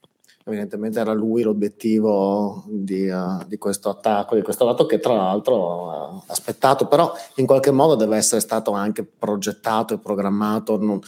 evidentemente 0.48 1.00
era 1.00 1.12
lui 1.12 1.42
l'obiettivo 1.42 2.64
di, 2.68 3.08
uh, 3.08 3.44
di, 3.46 3.58
questo 3.58 3.88
attacco, 3.88 4.36
di 4.36 4.42
questo 4.42 4.64
dato 4.64 4.86
che 4.86 5.00
tra 5.00 5.14
l'altro 5.14 5.90
ha 5.90 6.22
aspettato, 6.28 6.86
però 6.86 7.12
in 7.36 7.46
qualche 7.46 7.72
modo 7.72 7.96
deve 7.96 8.16
essere 8.16 8.40
stato 8.40 8.70
anche 8.70 9.04
progettato 9.04 9.94
e 9.94 9.98
programmato. 9.98 10.78
Non, 10.78 11.00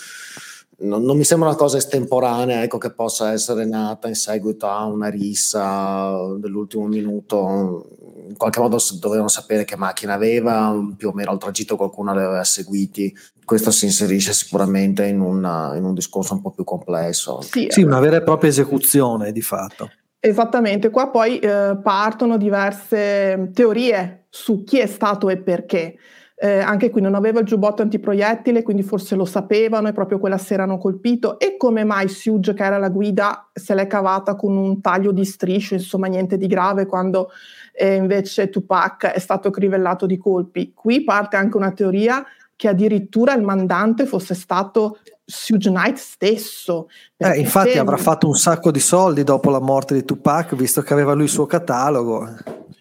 non, 0.80 1.02
non, 1.02 1.16
mi 1.16 1.24
sembra 1.24 1.48
una 1.48 1.56
cosa 1.56 1.76
estemporanea 1.76 2.62
ecco, 2.62 2.78
che 2.78 2.92
possa 2.92 3.32
essere 3.32 3.64
nata 3.64 4.06
in 4.06 4.14
seguito 4.14 4.66
a 4.68 4.84
una 4.84 5.08
rissa 5.08 6.36
dell'ultimo 6.38 6.86
minuto. 6.86 7.88
In 8.28 8.36
qualche 8.36 8.60
modo 8.60 8.78
dovevano 9.00 9.28
sapere 9.28 9.64
che 9.64 9.76
macchina 9.76 10.14
aveva, 10.14 10.72
più 10.96 11.08
o 11.08 11.12
meno 11.12 11.30
al 11.30 11.38
tragitto 11.38 11.76
qualcuno 11.76 12.14
le 12.14 12.22
aveva 12.22 12.44
seguiti. 12.44 13.12
Questo 13.44 13.70
si 13.70 13.86
inserisce 13.86 14.32
sicuramente 14.32 15.06
in, 15.06 15.20
una, 15.20 15.74
in 15.74 15.84
un 15.84 15.94
discorso 15.94 16.34
un 16.34 16.42
po' 16.42 16.50
più 16.50 16.64
complesso. 16.64 17.40
Sì, 17.40 17.66
sì, 17.70 17.82
una 17.82 17.98
vera 17.98 18.16
e 18.16 18.22
propria 18.22 18.50
esecuzione 18.50 19.32
di 19.32 19.42
fatto. 19.42 19.90
Esattamente, 20.20 20.90
qua 20.90 21.08
poi 21.08 21.38
eh, 21.38 21.78
partono 21.82 22.36
diverse 22.36 23.50
teorie 23.52 24.26
su 24.28 24.62
chi 24.64 24.78
è 24.78 24.86
stato 24.86 25.28
e 25.28 25.38
perché. 25.38 25.96
Eh, 26.40 26.60
anche 26.60 26.90
qui 26.90 27.00
non 27.00 27.16
aveva 27.16 27.40
il 27.40 27.46
giubbotto 27.46 27.82
antiproiettile, 27.82 28.62
quindi 28.62 28.84
forse 28.84 29.16
lo 29.16 29.24
sapevano 29.24 29.88
e 29.88 29.92
proprio 29.92 30.20
quella 30.20 30.38
sera 30.38 30.62
hanno 30.62 30.78
colpito. 30.78 31.38
E 31.40 31.56
come 31.56 31.82
mai 31.82 32.08
Suge, 32.08 32.54
che 32.54 32.62
era 32.62 32.78
la 32.78 32.90
guida, 32.90 33.48
se 33.52 33.74
l'è 33.74 33.88
cavata 33.88 34.36
con 34.36 34.56
un 34.56 34.80
taglio 34.80 35.10
di 35.10 35.24
striscio, 35.24 35.74
insomma 35.74 36.06
niente 36.06 36.36
di 36.36 36.46
grave, 36.46 36.86
quando 36.86 37.30
eh, 37.72 37.94
invece 37.94 38.50
Tupac 38.50 39.06
è 39.06 39.18
stato 39.18 39.50
crivellato 39.50 40.06
di 40.06 40.16
colpi? 40.16 40.72
Qui 40.72 41.02
parte 41.02 41.36
anche 41.36 41.56
una 41.56 41.72
teoria 41.72 42.24
che 42.54 42.68
addirittura 42.68 43.34
il 43.34 43.42
mandante 43.42 44.06
fosse 44.06 44.34
stato 44.34 44.98
Suge 45.24 45.70
Knight 45.70 45.96
stesso. 45.96 46.88
Eh, 47.16 47.38
infatti 47.38 47.72
sembra... 47.72 47.94
avrà 47.94 48.02
fatto 48.02 48.28
un 48.28 48.34
sacco 48.34 48.70
di 48.70 48.80
soldi 48.80 49.24
dopo 49.24 49.50
la 49.50 49.60
morte 49.60 49.94
di 49.94 50.04
Tupac, 50.04 50.54
visto 50.54 50.82
che 50.82 50.92
aveva 50.92 51.14
lui 51.14 51.24
il 51.24 51.30
suo 51.30 51.46
catalogo. 51.46 52.28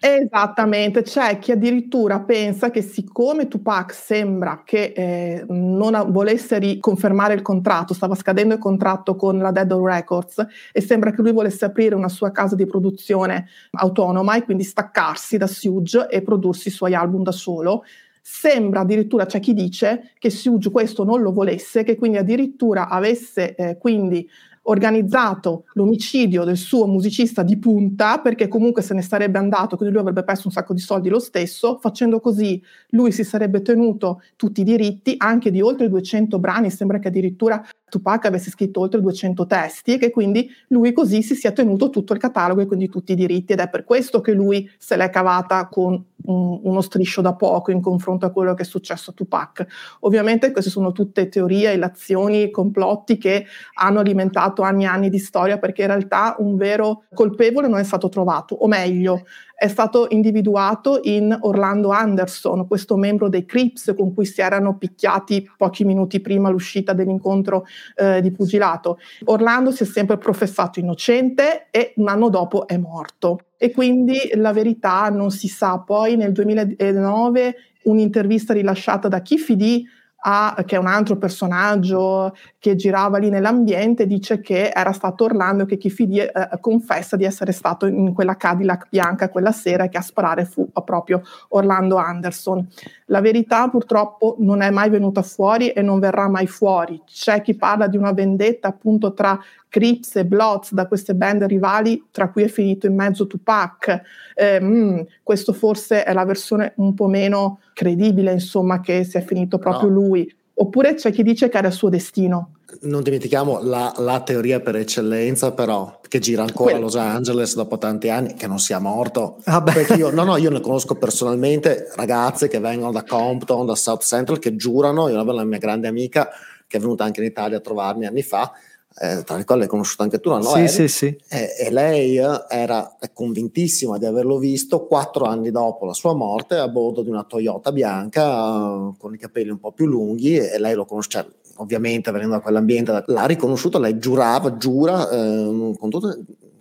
Esattamente, 0.00 1.02
c'è 1.02 1.40
chi 1.40 1.50
addirittura 1.50 2.20
pensa 2.20 2.70
che 2.70 2.82
siccome 2.82 3.48
Tupac 3.48 3.92
sembra 3.92 4.62
che 4.64 4.92
eh, 4.94 5.44
non 5.48 6.06
volesse 6.12 6.58
riconfermare 6.60 7.34
il 7.34 7.42
contratto, 7.42 7.94
stava 7.94 8.14
scadendo 8.14 8.54
il 8.54 8.60
contratto 8.60 9.16
con 9.16 9.38
la 9.38 9.50
Dead 9.50 9.72
Records 9.72 10.46
e 10.72 10.80
sembra 10.80 11.10
che 11.10 11.20
lui 11.20 11.32
volesse 11.32 11.64
aprire 11.64 11.96
una 11.96 12.08
sua 12.08 12.30
casa 12.30 12.54
di 12.54 12.64
produzione 12.64 13.48
autonoma 13.72 14.36
e 14.36 14.44
quindi 14.44 14.62
staccarsi 14.62 15.36
da 15.36 15.48
Suge 15.48 16.06
e 16.08 16.22
prodursi 16.22 16.68
i 16.68 16.70
suoi 16.70 16.94
album 16.94 17.24
da 17.24 17.32
solo. 17.32 17.82
Sembra 18.22 18.80
addirittura, 18.80 19.24
c'è 19.26 19.40
chi 19.40 19.54
dice 19.54 20.12
che 20.18 20.30
Suge 20.30 20.70
questo 20.70 21.02
non 21.02 21.22
lo 21.22 21.32
volesse, 21.32 21.82
che 21.82 21.96
quindi 21.96 22.18
addirittura 22.18 22.88
avesse 22.88 23.54
eh, 23.56 23.78
quindi 23.78 24.28
organizzato 24.70 25.64
l'omicidio 25.74 26.44
del 26.44 26.56
suo 26.56 26.86
musicista 26.86 27.42
di 27.42 27.58
punta 27.58 28.18
perché 28.18 28.48
comunque 28.48 28.82
se 28.82 28.94
ne 28.94 29.02
sarebbe 29.02 29.38
andato, 29.38 29.76
quindi 29.76 29.94
lui 29.94 30.02
avrebbe 30.02 30.24
perso 30.24 30.46
un 30.46 30.52
sacco 30.52 30.72
di 30.74 30.80
soldi 30.80 31.08
lo 31.08 31.18
stesso, 31.18 31.78
facendo 31.80 32.20
così 32.20 32.62
lui 32.90 33.12
si 33.12 33.24
sarebbe 33.24 33.62
tenuto 33.62 34.22
tutti 34.36 34.60
i 34.60 34.64
diritti 34.64 35.14
anche 35.18 35.50
di 35.50 35.60
oltre 35.60 35.88
200 35.88 36.38
brani, 36.38 36.70
sembra 36.70 36.98
che 36.98 37.08
addirittura 37.08 37.62
Tupac 37.88 38.24
avesse 38.26 38.50
scritto 38.50 38.80
oltre 38.80 39.00
200 39.00 39.46
testi 39.46 39.94
e 39.94 39.98
che 39.98 40.10
quindi 40.10 40.48
lui 40.68 40.92
così 40.92 41.22
si 41.22 41.34
sia 41.34 41.52
tenuto 41.52 41.90
tutto 41.90 42.12
il 42.12 42.18
catalogo 42.18 42.60
e 42.60 42.66
quindi 42.66 42.88
tutti 42.88 43.12
i 43.12 43.14
diritti 43.14 43.52
ed 43.52 43.60
è 43.60 43.68
per 43.68 43.84
questo 43.84 44.20
che 44.20 44.32
lui 44.32 44.68
se 44.78 44.96
l'è 44.96 45.10
cavata 45.10 45.68
con 45.68 46.04
un, 46.24 46.60
uno 46.62 46.80
striscio 46.80 47.20
da 47.20 47.34
poco 47.34 47.70
in 47.70 47.80
confronto 47.80 48.26
a 48.26 48.30
quello 48.30 48.54
che 48.54 48.62
è 48.62 48.66
successo 48.66 49.10
a 49.10 49.14
Tupac. 49.14 49.66
Ovviamente 50.00 50.52
queste 50.52 50.70
sono 50.70 50.92
tutte 50.92 51.28
teorie, 51.28 51.72
ilazioni, 51.72 52.50
complotti 52.50 53.18
che 53.18 53.46
hanno 53.74 54.00
alimentato 54.00 54.62
anni 54.62 54.84
e 54.84 54.88
anni 54.88 55.08
di 55.08 55.18
storia 55.18 55.58
perché 55.58 55.82
in 55.82 55.88
realtà 55.88 56.36
un 56.38 56.56
vero 56.56 57.04
colpevole 57.14 57.68
non 57.68 57.78
è 57.78 57.84
stato 57.84 58.08
trovato, 58.08 58.54
o 58.54 58.66
meglio, 58.66 59.24
è 59.58 59.66
stato 59.66 60.06
individuato 60.10 61.00
in 61.02 61.36
Orlando 61.40 61.90
Anderson, 61.90 62.68
questo 62.68 62.96
membro 62.96 63.28
dei 63.28 63.44
Crips 63.44 63.92
con 63.96 64.14
cui 64.14 64.24
si 64.24 64.40
erano 64.40 64.78
picchiati 64.78 65.50
pochi 65.56 65.84
minuti 65.84 66.20
prima 66.20 66.48
l'uscita 66.48 66.92
dell'incontro 66.92 67.66
eh, 67.96 68.20
di 68.20 68.30
pugilato. 68.30 68.98
Orlando 69.24 69.72
si 69.72 69.82
è 69.82 69.86
sempre 69.86 70.16
professato 70.16 70.78
innocente 70.78 71.66
e 71.72 71.92
un 71.96 72.06
anno 72.06 72.28
dopo 72.28 72.68
è 72.68 72.76
morto. 72.76 73.40
E 73.56 73.72
quindi 73.72 74.30
la 74.34 74.52
verità 74.52 75.08
non 75.08 75.32
si 75.32 75.48
sa. 75.48 75.80
Poi 75.80 76.14
nel 76.14 76.30
2009 76.30 77.56
un'intervista 77.82 78.52
rilasciata 78.52 79.08
da 79.08 79.22
Kiffy 79.22 79.56
D 79.56 79.82
a, 80.20 80.62
che 80.66 80.74
è 80.74 80.78
un 80.78 80.86
altro 80.86 81.16
personaggio 81.16 82.34
che 82.58 82.74
girava 82.74 83.18
lì 83.18 83.30
nell'ambiente, 83.30 84.06
dice 84.06 84.40
che 84.40 84.70
era 84.74 84.92
stato 84.92 85.24
Orlando 85.24 85.64
che 85.64 85.76
Kifidi 85.76 86.18
eh, 86.18 86.32
confessa 86.60 87.16
di 87.16 87.24
essere 87.24 87.52
stato 87.52 87.86
in 87.86 88.12
quella 88.12 88.36
Cadillac 88.36 88.88
bianca 88.90 89.28
quella 89.28 89.52
sera 89.52 89.84
e 89.84 89.88
che 89.88 89.98
a 89.98 90.02
sparare 90.02 90.44
fu 90.44 90.68
proprio 90.84 91.22
Orlando 91.50 91.96
Anderson. 91.96 92.66
La 93.06 93.20
verità 93.20 93.68
purtroppo 93.68 94.36
non 94.40 94.60
è 94.60 94.70
mai 94.70 94.90
venuta 94.90 95.22
fuori 95.22 95.70
e 95.70 95.82
non 95.82 96.00
verrà 96.00 96.28
mai 96.28 96.46
fuori. 96.46 97.00
C'è 97.06 97.40
chi 97.40 97.54
parla 97.54 97.86
di 97.86 97.96
una 97.96 98.12
vendetta 98.12 98.68
appunto 98.68 99.14
tra 99.14 99.38
Crips 99.68 100.16
e 100.16 100.24
Bloods 100.24 100.72
da 100.72 100.86
queste 100.86 101.14
band 101.14 101.44
rivali, 101.44 102.06
tra 102.10 102.30
cui 102.30 102.42
è 102.42 102.48
finito 102.48 102.86
in 102.86 102.94
mezzo 102.94 103.26
Tupac. 103.26 104.02
Eh, 104.34 104.60
mm, 104.60 105.00
questo 105.22 105.52
forse 105.52 106.04
è 106.04 106.12
la 106.12 106.24
versione 106.24 106.72
un 106.76 106.94
po' 106.94 107.06
meno 107.06 107.60
credibile, 107.72 108.32
insomma, 108.32 108.80
che 108.80 109.04
sia 109.04 109.20
finito 109.20 109.58
proprio 109.58 109.88
no. 109.88 109.94
lui. 109.94 110.36
Oppure 110.60 110.94
c'è 110.94 111.12
chi 111.12 111.22
dice 111.22 111.48
che 111.48 111.58
era 111.58 111.68
il 111.68 111.72
suo 111.72 111.88
destino. 111.88 112.54
Non 112.80 113.02
dimentichiamo 113.02 113.60
la, 113.62 113.92
la 113.98 114.20
teoria 114.20 114.60
per 114.60 114.76
eccellenza, 114.76 115.52
però, 115.52 116.00
che 116.06 116.18
gira 116.18 116.42
ancora 116.42 116.72
Quello. 116.72 116.78
a 116.78 116.88
Los 116.88 116.96
Angeles 116.96 117.54
dopo 117.54 117.78
tanti 117.78 118.10
anni, 118.10 118.34
che 118.34 118.46
non 118.46 118.58
sia 118.58 118.78
morto. 118.78 119.38
Ah 119.44 119.62
io, 119.96 120.10
no, 120.10 120.24
no, 120.24 120.36
io 120.36 120.50
ne 120.50 120.60
conosco 120.60 120.96
personalmente 120.96 121.90
ragazze 121.94 122.48
che 122.48 122.58
vengono 122.58 122.92
da 122.92 123.04
Compton, 123.04 123.66
da 123.66 123.74
South 123.74 124.02
Central, 124.02 124.38
che 124.38 124.56
giurano. 124.56 125.08
Io 125.08 125.18
ho 125.18 125.22
una 125.22 125.44
mia 125.44 125.58
grande 125.58 125.88
amica 125.88 126.28
che 126.68 126.76
è 126.76 126.80
venuta 126.80 127.02
anche 127.02 127.20
in 127.20 127.26
Italia 127.26 127.56
a 127.56 127.60
trovarmi 127.60 128.06
anni 128.06 128.22
fa, 128.22 128.52
eh, 129.00 129.22
tra 129.24 129.36
le 129.36 129.44
quali 129.44 129.62
hai 129.62 129.68
conosciuto 129.68 130.02
anche 130.02 130.20
tu, 130.20 130.30
no? 130.30 130.42
Sì, 130.42 130.58
eri, 130.58 130.68
sì, 130.68 130.88
sì. 130.88 131.06
E, 131.28 131.54
e, 131.58 131.70
lei 131.70 132.16
era 132.16 132.96
convintissima 133.12 133.98
di 133.98 134.06
averlo 134.06 134.38
visto 134.38 134.86
quattro 134.86 135.24
anni 135.26 135.50
dopo 135.50 135.86
la 135.86 135.92
sua 135.92 136.14
morte 136.14 136.56
a 136.56 136.68
bordo 136.68 137.02
di 137.02 137.10
una 137.10 137.24
Toyota 137.24 137.72
bianca 137.72 138.92
con 138.98 139.14
i 139.14 139.18
capelli 139.18 139.50
un 139.50 139.58
po' 139.58 139.72
più 139.72 139.86
lunghi 139.86 140.36
e 140.36 140.58
lei 140.58 140.74
lo 140.74 140.84
conosceva, 140.84 141.24
cioè, 141.24 141.32
ovviamente 141.56 142.10
venendo 142.10 142.34
da 142.34 142.40
quell'ambiente, 142.40 143.04
l'ha 143.06 143.26
riconosciuto, 143.26 143.78
lei 143.78 143.98
giurava, 143.98 144.56
giura, 144.56 145.08
eh, 145.10 145.74
con 145.78 145.90
tutto 145.90 146.16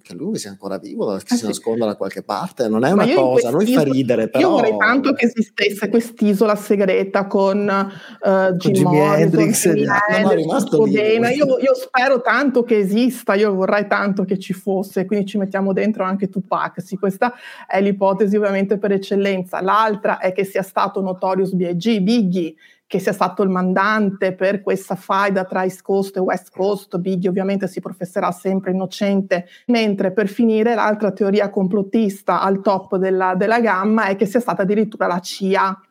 che 0.07 0.13
lui 0.13 0.37
sia 0.37 0.49
ancora 0.49 0.77
vivo, 0.77 1.13
che 1.17 1.33
ah, 1.33 1.35
si 1.35 1.45
nasconda 1.45 1.85
da 1.85 1.95
qualche 1.95 2.23
parte, 2.23 2.69
non 2.69 2.85
è 2.85 2.91
una 2.91 3.05
cosa, 3.13 3.49
noi 3.49 3.65
fa 3.67 3.83
ridere 3.83 4.29
però... 4.29 4.47
Io 4.47 4.55
vorrei 4.55 4.77
tanto 4.77 5.13
che 5.13 5.25
esistesse 5.25 5.89
quest'isola 5.89 6.55
segreta 6.55 7.27
con 7.27 7.59
uh, 7.67 8.53
Jim 8.53 8.73
Jimi 8.73 8.99
Hendrix, 8.99 9.65
io, 9.65 11.57
io, 11.59 11.73
spero 11.75 12.21
tanto 12.21 12.63
che 12.63 12.77
esista, 12.77 13.33
io 13.33 13.53
vorrei 13.53 13.87
tanto 13.87 14.23
che 14.23 14.39
ci 14.39 14.53
fosse, 14.53 15.05
quindi 15.05 15.25
ci 15.25 15.37
mettiamo 15.37 15.73
dentro 15.73 16.03
anche 16.05 16.29
Tupac, 16.29 16.81
sì, 16.81 16.97
questa 16.97 17.33
è 17.67 17.81
l'ipotesi 17.81 18.37
ovviamente 18.37 18.77
per 18.77 18.93
eccellenza. 18.93 19.61
L'altra 19.61 20.19
è 20.19 20.31
che 20.31 20.45
sia 20.45 20.63
stato 20.63 21.01
Notorious 21.01 21.51
B.I.G., 21.51 21.99
Biggie, 21.99 22.55
che 22.87 22.99
sia 22.99 23.11
stato 23.11 23.43
il 23.43 23.49
mandante 23.49 24.33
per 24.33 24.61
questa 24.61 24.95
faida 24.95 25.43
tra 25.43 25.63
East 25.63 25.81
Coast 25.81 26.15
e 26.15 26.21
West 26.21 26.49
Coast, 26.51 26.97
Biggie 26.97 27.27
ovviamente 27.27 27.67
si 27.67 27.81
professerà 27.81 28.31
sempre 28.31 28.71
innocente, 28.71 29.45
mentre 29.67 30.11
per 30.11 30.29
finire 30.29 30.73
l'altra 30.73 31.11
teoria 31.11 31.49
complottista 31.49 32.41
al 32.41 32.61
top 32.61 32.95
della, 32.95 33.35
della 33.35 33.59
gamma 33.59 34.05
è 34.05 34.15
che 34.15 34.25
sia 34.25 34.39
stata 34.39 34.61
addirittura 34.61 35.05
la 35.05 35.19
CIA 35.19 35.81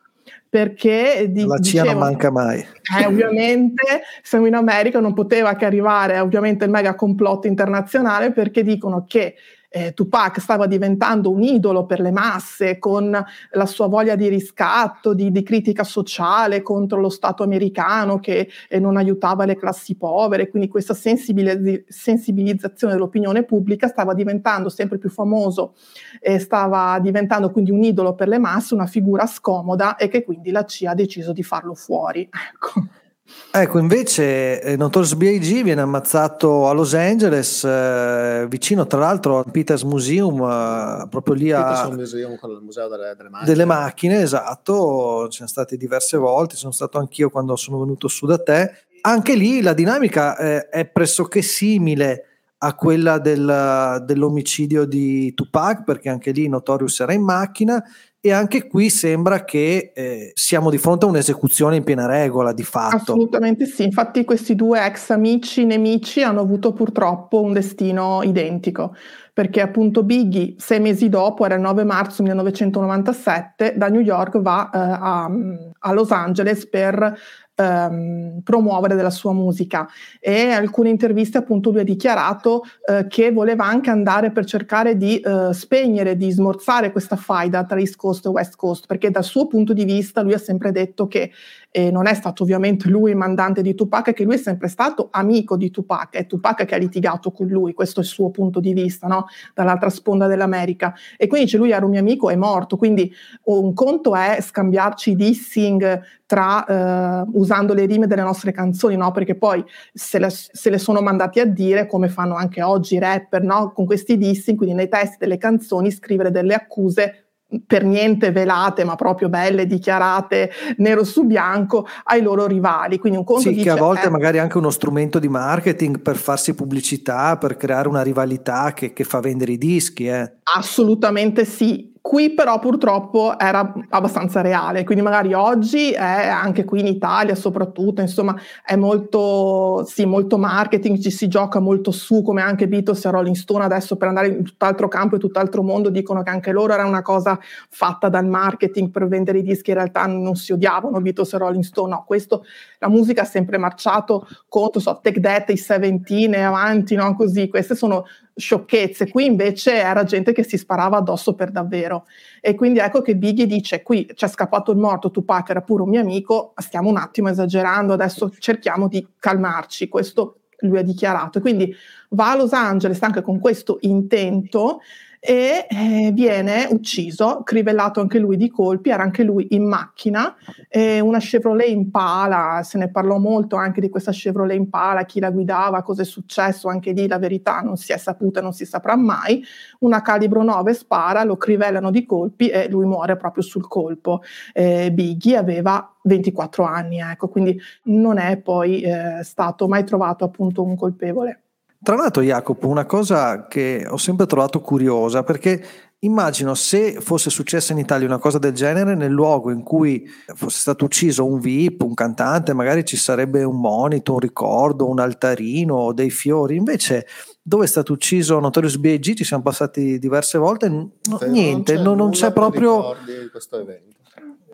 perché 0.49 1.27
di, 1.29 1.45
la 1.45 1.59
CIA 1.59 1.83
dicevo, 1.83 1.99
non 1.99 2.09
manca 2.09 2.31
mai. 2.31 2.65
Eh, 2.99 3.05
ovviamente 3.05 4.01
siamo 4.23 4.47
in 4.47 4.55
America, 4.55 4.99
non 4.99 5.13
poteva 5.13 5.55
che 5.55 5.65
arrivare 5.65 6.19
ovviamente 6.19 6.65
il 6.65 6.71
mega 6.71 6.95
complotto 6.95 7.47
internazionale 7.47 8.31
perché 8.31 8.63
dicono 8.63 9.05
che 9.07 9.35
eh, 9.69 9.93
Tupac 9.93 10.39
stava 10.39 10.65
diventando 10.65 11.29
un 11.29 11.41
idolo 11.43 11.85
per 11.85 11.99
le 11.99 12.11
masse 12.11 12.79
con 12.79 13.11
la 13.51 13.65
sua 13.65 13.87
voglia 13.87 14.15
di 14.15 14.27
riscatto, 14.27 15.13
di, 15.13 15.31
di 15.31 15.43
critica 15.43 15.83
sociale 15.83 16.61
contro 16.61 16.99
lo 16.99 17.09
Stato 17.09 17.43
americano 17.43 18.19
che 18.19 18.49
eh, 18.69 18.79
non 18.79 18.97
aiutava 18.97 19.45
le 19.45 19.55
classi 19.55 19.95
povere, 19.95 20.49
quindi 20.49 20.67
questa 20.67 20.93
sensibiliz- 20.93 21.83
sensibilizzazione 21.87 22.93
dell'opinione 22.93 23.43
pubblica 23.43 23.87
stava 23.87 24.13
diventando 24.13 24.69
sempre 24.69 24.97
più 24.97 25.09
famoso 25.09 25.75
e 26.19 26.39
stava 26.39 26.99
diventando 26.99 27.51
quindi 27.51 27.71
un 27.71 27.83
idolo 27.83 28.15
per 28.15 28.27
le 28.27 28.39
masse, 28.39 28.73
una 28.73 28.85
figura 28.85 29.25
scomoda 29.25 29.95
e 29.95 30.07
che 30.07 30.23
quindi 30.23 30.51
la 30.51 30.65
CIA 30.65 30.91
ha 30.91 30.95
deciso 30.95 31.33
di 31.33 31.43
farlo 31.43 31.73
fuori. 31.73 32.27
Ecco. 32.47 33.06
Ecco, 33.51 33.79
invece 33.79 34.61
eh, 34.61 34.75
Notorious 34.77 35.15
B.I.G. 35.15 35.63
viene 35.63 35.81
ammazzato 35.81 36.69
a 36.69 36.73
Los 36.73 36.93
Angeles, 36.93 37.63
eh, 37.63 38.45
vicino 38.47 38.85
tra 38.85 38.99
l'altro 38.99 39.39
al 39.39 39.51
Peters 39.51 39.83
Museum, 39.83 40.41
eh, 40.41 41.07
proprio 41.09 41.33
lì 41.33 41.51
a... 41.51 41.89
Museum 41.89 42.37
con 42.37 42.51
il 42.51 42.61
museo 42.61 42.87
delle, 42.87 43.15
delle, 43.17 43.29
macchine. 43.29 43.51
Delle 43.51 43.65
macchine, 43.65 44.21
esatto, 44.21 45.27
ci 45.29 45.37
sono 45.37 45.49
state 45.49 45.75
diverse 45.75 46.17
volte, 46.17 46.55
sono 46.55 46.71
stato 46.71 46.99
anch'io 46.99 47.29
quando 47.29 47.55
sono 47.55 47.79
venuto 47.79 48.07
su 48.07 48.25
da 48.25 48.37
te. 48.37 48.71
Anche 49.01 49.35
lì 49.35 49.61
la 49.61 49.73
dinamica 49.73 50.37
eh, 50.37 50.69
è 50.69 50.85
pressoché 50.85 51.41
simile 51.41 52.23
a 52.59 52.73
quella 52.75 53.19
del, 53.19 54.03
dell'omicidio 54.05 54.85
di 54.85 55.33
Tupac, 55.33 55.83
perché 55.83 56.09
anche 56.09 56.31
lì 56.31 56.47
Notorious 56.47 56.99
era 56.99 57.13
in 57.13 57.23
macchina 57.23 57.83
e 58.19 58.31
anche 58.31 58.67
qui 58.67 58.89
sembra 58.89 59.43
che 59.45 59.91
eh, 59.93 60.31
siamo 60.33 60.69
di 60.69 60.77
fronte 60.77 61.05
a 61.05 61.09
un'esecuzione 61.09 61.75
in 61.75 61.83
piena 61.83 62.07
regola 62.07 62.51
di 62.51 62.63
fatto. 62.63 62.95
Assolutamente 62.95 63.65
sì, 63.65 63.83
infatti 63.83 64.25
questi 64.25 64.55
due 64.55 64.83
ex 64.85 65.11
amici 65.11 65.65
nemici 65.65 66.23
hanno 66.23 66.41
avuto 66.41 66.73
purtroppo 66.73 67.41
un 67.41 67.53
destino 67.53 68.23
identico, 68.23 68.95
perché 69.33 69.61
appunto 69.61 70.03
Biggie 70.03 70.55
sei 70.57 70.79
mesi 70.79 71.09
dopo, 71.09 71.45
era 71.45 71.55
il 71.55 71.61
9 71.61 71.83
marzo 71.83 72.23
1997, 72.23 73.75
da 73.77 73.87
New 73.87 74.01
York 74.01 74.39
va 74.39 74.69
eh, 74.73 74.77
a, 74.77 75.31
a 75.79 75.93
Los 75.93 76.11
Angeles 76.11 76.67
per 76.67 77.17
ehm, 77.57 78.41
promuovere 78.43 78.95
della 78.95 79.09
sua 79.09 79.33
musica 79.33 79.87
e 80.19 80.51
alcune 80.51 80.89
interviste 80.89 81.37
appunto 81.37 81.71
lui 81.71 81.81
ha 81.81 81.83
dichiarato 81.83 82.63
eh, 82.85 83.07
che 83.07 83.31
voleva 83.31 83.65
anche 83.65 83.89
andare 83.89 84.31
per 84.31 84.45
cercare 84.45 84.95
di 84.95 85.19
eh, 85.19 85.49
spegnere, 85.51 86.15
di 86.15 86.31
smorzare 86.31 86.91
questa 86.91 87.15
faida 87.15 87.65
tra 87.65 87.79
East 87.79 87.95
Coast 87.95 88.25
e 88.25 88.29
West 88.29 88.55
Coast 88.55 88.85
perché 88.85 89.09
dal 89.09 89.23
suo 89.23 89.47
punto 89.47 89.73
di 89.73 89.83
vista 89.83 90.21
lui 90.21 90.33
ha 90.33 90.39
sempre 90.39 90.71
detto 90.71 91.07
che 91.07 91.31
e 91.77 91.91
non 91.91 92.07
è 92.07 92.13
stato 92.15 92.41
ovviamente 92.41 92.89
lui 92.89 93.11
il 93.11 93.17
mandante 93.17 93.61
di 93.61 93.75
Tupac, 93.75 94.11
che 94.11 94.23
lui 94.23 94.33
è 94.33 94.37
sempre 94.37 94.67
stato 94.67 95.09
amico 95.11 95.55
di 95.55 95.69
Tupac, 95.69 96.15
è 96.15 96.25
Tupac 96.25 96.65
che 96.65 96.73
ha 96.73 96.77
litigato 96.77 97.31
con 97.31 97.45
lui, 97.45 97.73
questo 97.73 97.99
è 97.99 98.03
il 98.03 98.09
suo 98.09 98.31
punto 98.31 98.59
di 98.59 98.73
vista, 98.73 99.05
no? 99.05 99.27
dall'altra 99.53 99.91
sponda 99.91 100.25
dell'America. 100.25 100.95
E 101.17 101.27
quindi 101.27 101.45
dice 101.45 101.57
lui 101.57 101.71
era 101.71 101.85
un 101.85 101.91
mio 101.91 101.99
amico, 101.99 102.31
è 102.31 102.35
morto, 102.35 102.77
quindi 102.77 103.13
un 103.43 103.73
conto 103.73 104.15
è 104.15 104.39
scambiarci 104.41 105.15
dissing 105.15 106.01
tra, 106.25 106.65
eh, 106.65 107.25
usando 107.47 107.73
le 107.73 107.85
rime 107.85 108.07
delle 108.07 108.21
nostre 108.21 108.51
canzoni, 108.51 108.97
no? 108.97 109.11
perché 109.11 109.35
poi 109.35 109.63
se 109.93 110.19
le, 110.19 110.29
se 110.29 110.69
le, 110.69 110.77
sono 110.77 111.01
mandati 111.01 111.39
a 111.39 111.45
dire, 111.45 111.87
come 111.87 112.09
fanno 112.09 112.35
anche 112.35 112.61
oggi 112.61 112.95
i 112.95 112.99
rapper, 112.99 113.41
no? 113.43 113.71
con 113.71 113.85
questi 113.85 114.17
dissing, 114.17 114.57
quindi 114.57 114.75
nei 114.75 114.89
testi 114.89 115.15
delle 115.19 115.37
canzoni 115.37 115.89
scrivere 115.91 116.29
delle 116.29 116.53
accuse 116.53 117.21
per 117.65 117.85
niente 117.85 118.31
velate, 118.31 118.83
ma 118.83 118.95
proprio 118.95 119.29
belle, 119.29 119.65
dichiarate 119.65 120.51
nero 120.77 121.05
su 121.05 121.23
bianco 121.23 121.87
ai 122.03 122.21
loro 122.21 122.45
rivali. 122.45 122.97
Quindi 122.97 123.17
un 123.17 123.23
conto 123.23 123.43
sì, 123.43 123.53
dice, 123.53 123.63
che 123.63 123.69
a 123.69 123.75
volte 123.75 124.07
eh, 124.07 124.09
magari 124.09 124.37
anche 124.37 124.57
uno 124.57 124.69
strumento 124.69 125.17
di 125.17 125.29
marketing 125.29 126.01
per 126.01 126.17
farsi 126.17 126.53
pubblicità, 126.53 127.37
per 127.37 127.55
creare 127.55 127.87
una 127.87 128.01
rivalità 128.01 128.73
che, 128.73 128.91
che 128.91 129.05
fa 129.05 129.21
vendere 129.21 129.53
i 129.53 129.57
dischi. 129.57 130.07
Eh. 130.07 130.33
Assolutamente 130.57 131.45
sì. 131.45 131.95
Qui 132.07 132.33
però 132.33 132.57
purtroppo 132.59 133.37
era 133.37 133.73
abbastanza 133.89 134.39
reale, 134.39 134.85
quindi 134.85 135.03
magari 135.03 135.33
oggi 135.33 135.91
è 135.91 136.27
anche 136.29 136.63
qui 136.63 136.79
in 136.79 136.87
Italia 136.87 137.35
soprattutto, 137.35 137.99
insomma 137.99 138.33
è 138.63 138.77
molto, 138.77 139.83
sì, 139.85 140.05
molto 140.05 140.37
marketing, 140.37 140.99
ci 140.99 141.11
si 141.11 141.27
gioca 141.27 141.59
molto 141.59 141.91
su 141.91 142.21
come 142.21 142.41
anche 142.41 142.69
Beatles 142.69 143.03
e 143.03 143.11
Rolling 143.11 143.35
Stone 143.35 143.65
adesso 143.65 143.97
per 143.97 144.07
andare 144.07 144.27
in 144.27 144.43
tutt'altro 144.45 144.87
campo 144.87 145.17
e 145.17 145.19
tutt'altro 145.19 145.63
mondo 145.63 145.89
dicono 145.89 146.23
che 146.23 146.29
anche 146.29 146.53
loro 146.53 146.71
era 146.71 146.85
una 146.85 147.01
cosa 147.01 147.37
fatta 147.67 148.07
dal 148.07 148.25
marketing 148.25 148.89
per 148.89 149.05
vendere 149.09 149.39
i 149.39 149.43
dischi, 149.43 149.71
in 149.71 149.75
realtà 149.75 150.05
non 150.05 150.35
si 150.35 150.53
odiavano 150.53 151.01
Beatles 151.01 151.33
e 151.33 151.37
Rolling 151.37 151.63
Stone, 151.63 151.89
no, 151.89 152.05
questo 152.07 152.45
la 152.79 152.87
musica 152.87 153.23
ha 153.23 153.25
sempre 153.25 153.57
marciato 153.57 154.25
contro, 154.47 154.79
so, 154.79 155.01
Take 155.03 155.19
That, 155.19 155.49
i 155.49 155.57
Seventeen 155.57 156.35
e 156.35 156.41
avanti, 156.41 156.95
no, 156.95 157.13
così, 157.17 157.49
queste 157.49 157.75
sono 157.75 158.05
sciocchezze, 158.37 159.09
qui 159.09 159.25
invece 159.25 159.73
era 159.73 160.03
gente 160.03 160.31
che 160.31 160.43
si 160.43 160.57
sparava 160.57 160.97
addosso 160.97 161.33
per 161.33 161.51
davvero. 161.51 162.05
E 162.39 162.55
quindi 162.55 162.79
ecco 162.79 163.01
che 163.01 163.15
Biggie 163.15 163.47
dice: 163.47 163.81
Qui 163.81 164.05
c'è 164.13 164.27
scappato 164.27 164.71
il 164.71 164.77
morto, 164.77 165.11
Tupac 165.11 165.49
era 165.49 165.61
pure 165.61 165.83
un 165.83 165.89
mio 165.89 166.01
amico, 166.01 166.53
stiamo 166.55 166.89
un 166.89 166.97
attimo 166.97 167.29
esagerando, 167.29 167.93
adesso 167.93 168.31
cerchiamo 168.37 168.87
di 168.87 169.05
calmarci. 169.19 169.89
Questo 169.89 170.41
lui 170.59 170.77
ha 170.77 170.83
dichiarato. 170.83 171.41
Quindi 171.41 171.73
va 172.09 172.31
a 172.31 172.35
Los 172.35 172.53
Angeles 172.53 173.01
anche 173.01 173.21
con 173.21 173.39
questo 173.39 173.77
intento 173.81 174.79
e 175.19 175.67
eh, 175.69 176.11
viene 176.13 176.67
ucciso, 176.69 177.41
crivellato 177.43 177.99
anche 177.99 178.19
lui 178.19 178.37
di 178.37 178.49
colpi, 178.49 178.89
era 178.89 179.03
anche 179.03 179.23
lui 179.23 179.47
in 179.51 179.67
macchina, 179.67 180.35
eh, 180.69 180.99
una 180.99 181.19
Chevrolet 181.19 181.69
Impala, 181.69 182.61
se 182.63 182.77
ne 182.77 182.89
parlò 182.89 183.17
molto 183.17 183.55
anche 183.55 183.81
di 183.81 183.89
questa 183.89 184.11
Chevrolet 184.11 184.57
Impala, 184.57 185.05
chi 185.05 185.19
la 185.19 185.31
guidava, 185.31 185.81
cosa 185.81 186.01
è 186.01 186.05
successo, 186.05 186.67
anche 186.67 186.91
lì 186.91 187.07
la 187.07 187.19
verità 187.19 187.59
non 187.61 187.77
si 187.77 187.91
è 187.91 187.97
saputa, 187.97 188.41
non 188.41 188.53
si 188.53 188.65
saprà 188.65 188.95
mai, 188.95 189.43
una 189.79 190.01
calibro 190.01 190.43
9 190.43 190.73
spara, 190.73 191.23
lo 191.23 191.37
crivellano 191.37 191.91
di 191.91 192.05
colpi 192.05 192.49
e 192.49 192.69
lui 192.69 192.85
muore 192.85 193.17
proprio 193.17 193.43
sul 193.43 193.67
colpo. 193.67 194.21
Eh, 194.53 194.91
Biggie 194.91 195.37
aveva 195.37 195.93
24 196.03 196.63
anni, 196.63 196.99
ecco, 196.99 197.27
quindi 197.27 197.59
non 197.83 198.17
è 198.17 198.37
poi 198.37 198.81
eh, 198.81 199.23
stato 199.23 199.67
mai 199.67 199.83
trovato 199.83 200.23
appunto 200.23 200.63
un 200.63 200.75
colpevole. 200.75 201.41
Tra 201.81 201.95
l'altro, 201.95 202.23
Jacopo, 202.23 202.67
una 202.67 202.85
cosa 202.85 203.47
che 203.47 203.85
ho 203.87 203.97
sempre 203.97 204.25
trovato 204.25 204.61
curiosa, 204.61 205.23
perché 205.23 205.63
immagino 205.99 206.53
se 206.53 206.99
fosse 207.01 207.29
successa 207.29 207.73
in 207.73 207.79
Italia 207.79 208.07
una 208.07 208.17
cosa 208.17 208.37
del 208.39 208.53
genere, 208.53 208.95
nel 208.95 209.11
luogo 209.11 209.51
in 209.51 209.63
cui 209.63 210.07
fosse 210.33 210.59
stato 210.59 210.85
ucciso 210.85 211.25
un 211.25 211.39
VIP, 211.39 211.83
un 211.83 211.93
cantante, 211.93 212.53
magari 212.53 212.83
ci 212.83 212.97
sarebbe 212.97 213.43
un 213.43 213.59
monito, 213.59 214.13
un 214.13 214.19
ricordo, 214.19 214.87
un 214.87 214.99
altarino, 214.99 215.93
dei 215.93 216.09
fiori. 216.09 216.55
Invece, 216.55 217.05
dove 217.41 217.65
è 217.65 217.67
stato 217.67 217.93
ucciso 217.93 218.39
Notorious 218.39 218.77
B.I.G., 218.77 219.13
ci 219.13 219.23
siamo 219.23 219.43
passati 219.43 219.99
diverse 219.99 220.37
volte, 220.37 220.69
no, 220.69 220.91
niente, 221.27 221.73
non 221.73 221.81
c'è, 221.81 221.83
non, 221.83 221.97
non 221.97 222.09
c'è 222.11 222.31
proprio... 222.31 222.95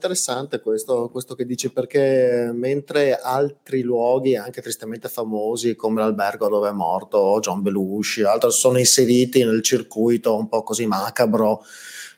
interessante 0.04 0.60
questo, 0.60 1.08
questo, 1.10 1.34
che 1.34 1.46
dici 1.46 1.72
perché 1.72 2.52
mentre 2.54 3.16
altri 3.16 3.82
luoghi 3.82 4.36
anche 4.36 4.62
tristemente 4.62 5.08
famosi 5.08 5.76
come 5.76 6.02
l'albergo 6.02 6.50
dove 6.50 6.70
è 6.70 6.74
morto 6.74 7.39
John 7.39 7.62
Belushi 7.62 8.24
altri 8.24 8.52
sono 8.52 8.78
inseriti 8.78 9.46
nel 9.46 9.62
circuito 9.62 10.36
un 10.36 10.50
po' 10.50 10.62
così 10.62 10.86
macabro 10.86 11.63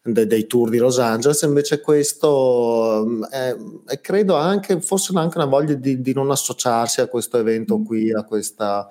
de, 0.02 0.26
dei 0.26 0.48
tour 0.48 0.70
di 0.70 0.80
Los 0.80 0.98
Angeles 0.98 1.44
invece 1.44 1.80
questo 1.82 3.04
mm, 3.06 3.24
è, 3.26 3.56
è 3.86 4.02
credo 4.02 4.36
anche 4.36 4.82
forse 4.82 5.14
anche 5.16 5.38
una 5.38 5.46
voglia 5.46 5.76
di, 5.76 6.02
di, 6.02 6.14
non 6.14 6.32
associarsi 6.32 7.02
a 7.02 7.08
questo 7.08 7.38
evento 7.38 7.80
qui 7.84 8.12
a, 8.12 8.24
questa, 8.24 8.88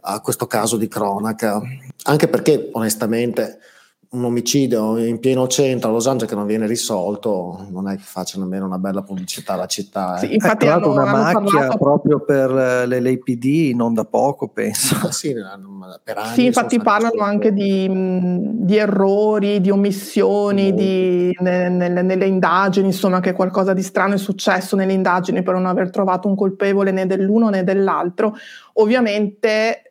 a 0.00 0.20
questo 0.20 0.46
caso 0.46 0.76
di 0.76 0.88
cronaca. 0.88 1.60
Anche 2.04 2.28
perché 2.28 2.68
onestamente 2.72 3.58
un 4.14 4.24
omicidio 4.24 4.96
in 4.96 5.18
pieno 5.18 5.46
centro 5.48 5.90
a 5.90 5.92
Los 5.92 6.06
Angeles 6.06 6.30
che 6.30 6.36
non 6.36 6.46
viene 6.46 6.66
risolto, 6.66 7.66
non 7.70 7.88
è 7.88 7.96
che 7.96 8.02
faccia 8.02 8.38
nemmeno 8.38 8.64
una 8.64 8.78
bella 8.78 9.02
pubblicità 9.02 9.54
alla 9.54 9.66
città. 9.66 10.16
Eh. 10.16 10.26
Sì, 10.26 10.34
infatti 10.34 10.66
hanno, 10.68 10.92
una 10.92 11.02
hanno 11.02 11.40
macchia 11.40 11.58
parlato... 11.58 11.78
proprio 11.78 12.20
per 12.20 12.50
eh, 12.50 13.00
l'APD, 13.00 13.74
non 13.74 13.92
da 13.92 14.04
poco 14.04 14.48
penso. 14.48 15.10
sì, 15.10 15.34
per 16.02 16.18
anni 16.18 16.34
sì, 16.34 16.44
infatti 16.46 16.80
parlano 16.80 17.22
anche 17.22 17.52
di, 17.52 17.88
di, 17.90 18.76
errori, 18.76 19.60
di 19.60 19.70
omissioni, 19.70 20.72
di, 20.72 21.36
ne, 21.40 21.68
nelle, 21.68 22.02
nelle 22.02 22.26
indagini, 22.26 22.86
insomma 22.86 23.18
che 23.20 23.32
qualcosa 23.32 23.72
di 23.72 23.82
strano 23.82 24.14
è 24.14 24.18
successo 24.18 24.76
nelle 24.76 24.92
indagini 24.92 25.42
per 25.42 25.54
non 25.54 25.66
aver 25.66 25.90
trovato 25.90 26.28
un 26.28 26.36
colpevole 26.36 26.92
né 26.92 27.06
dell'uno 27.06 27.48
né 27.48 27.64
dell'altro. 27.64 28.34
Ovviamente 28.74 29.90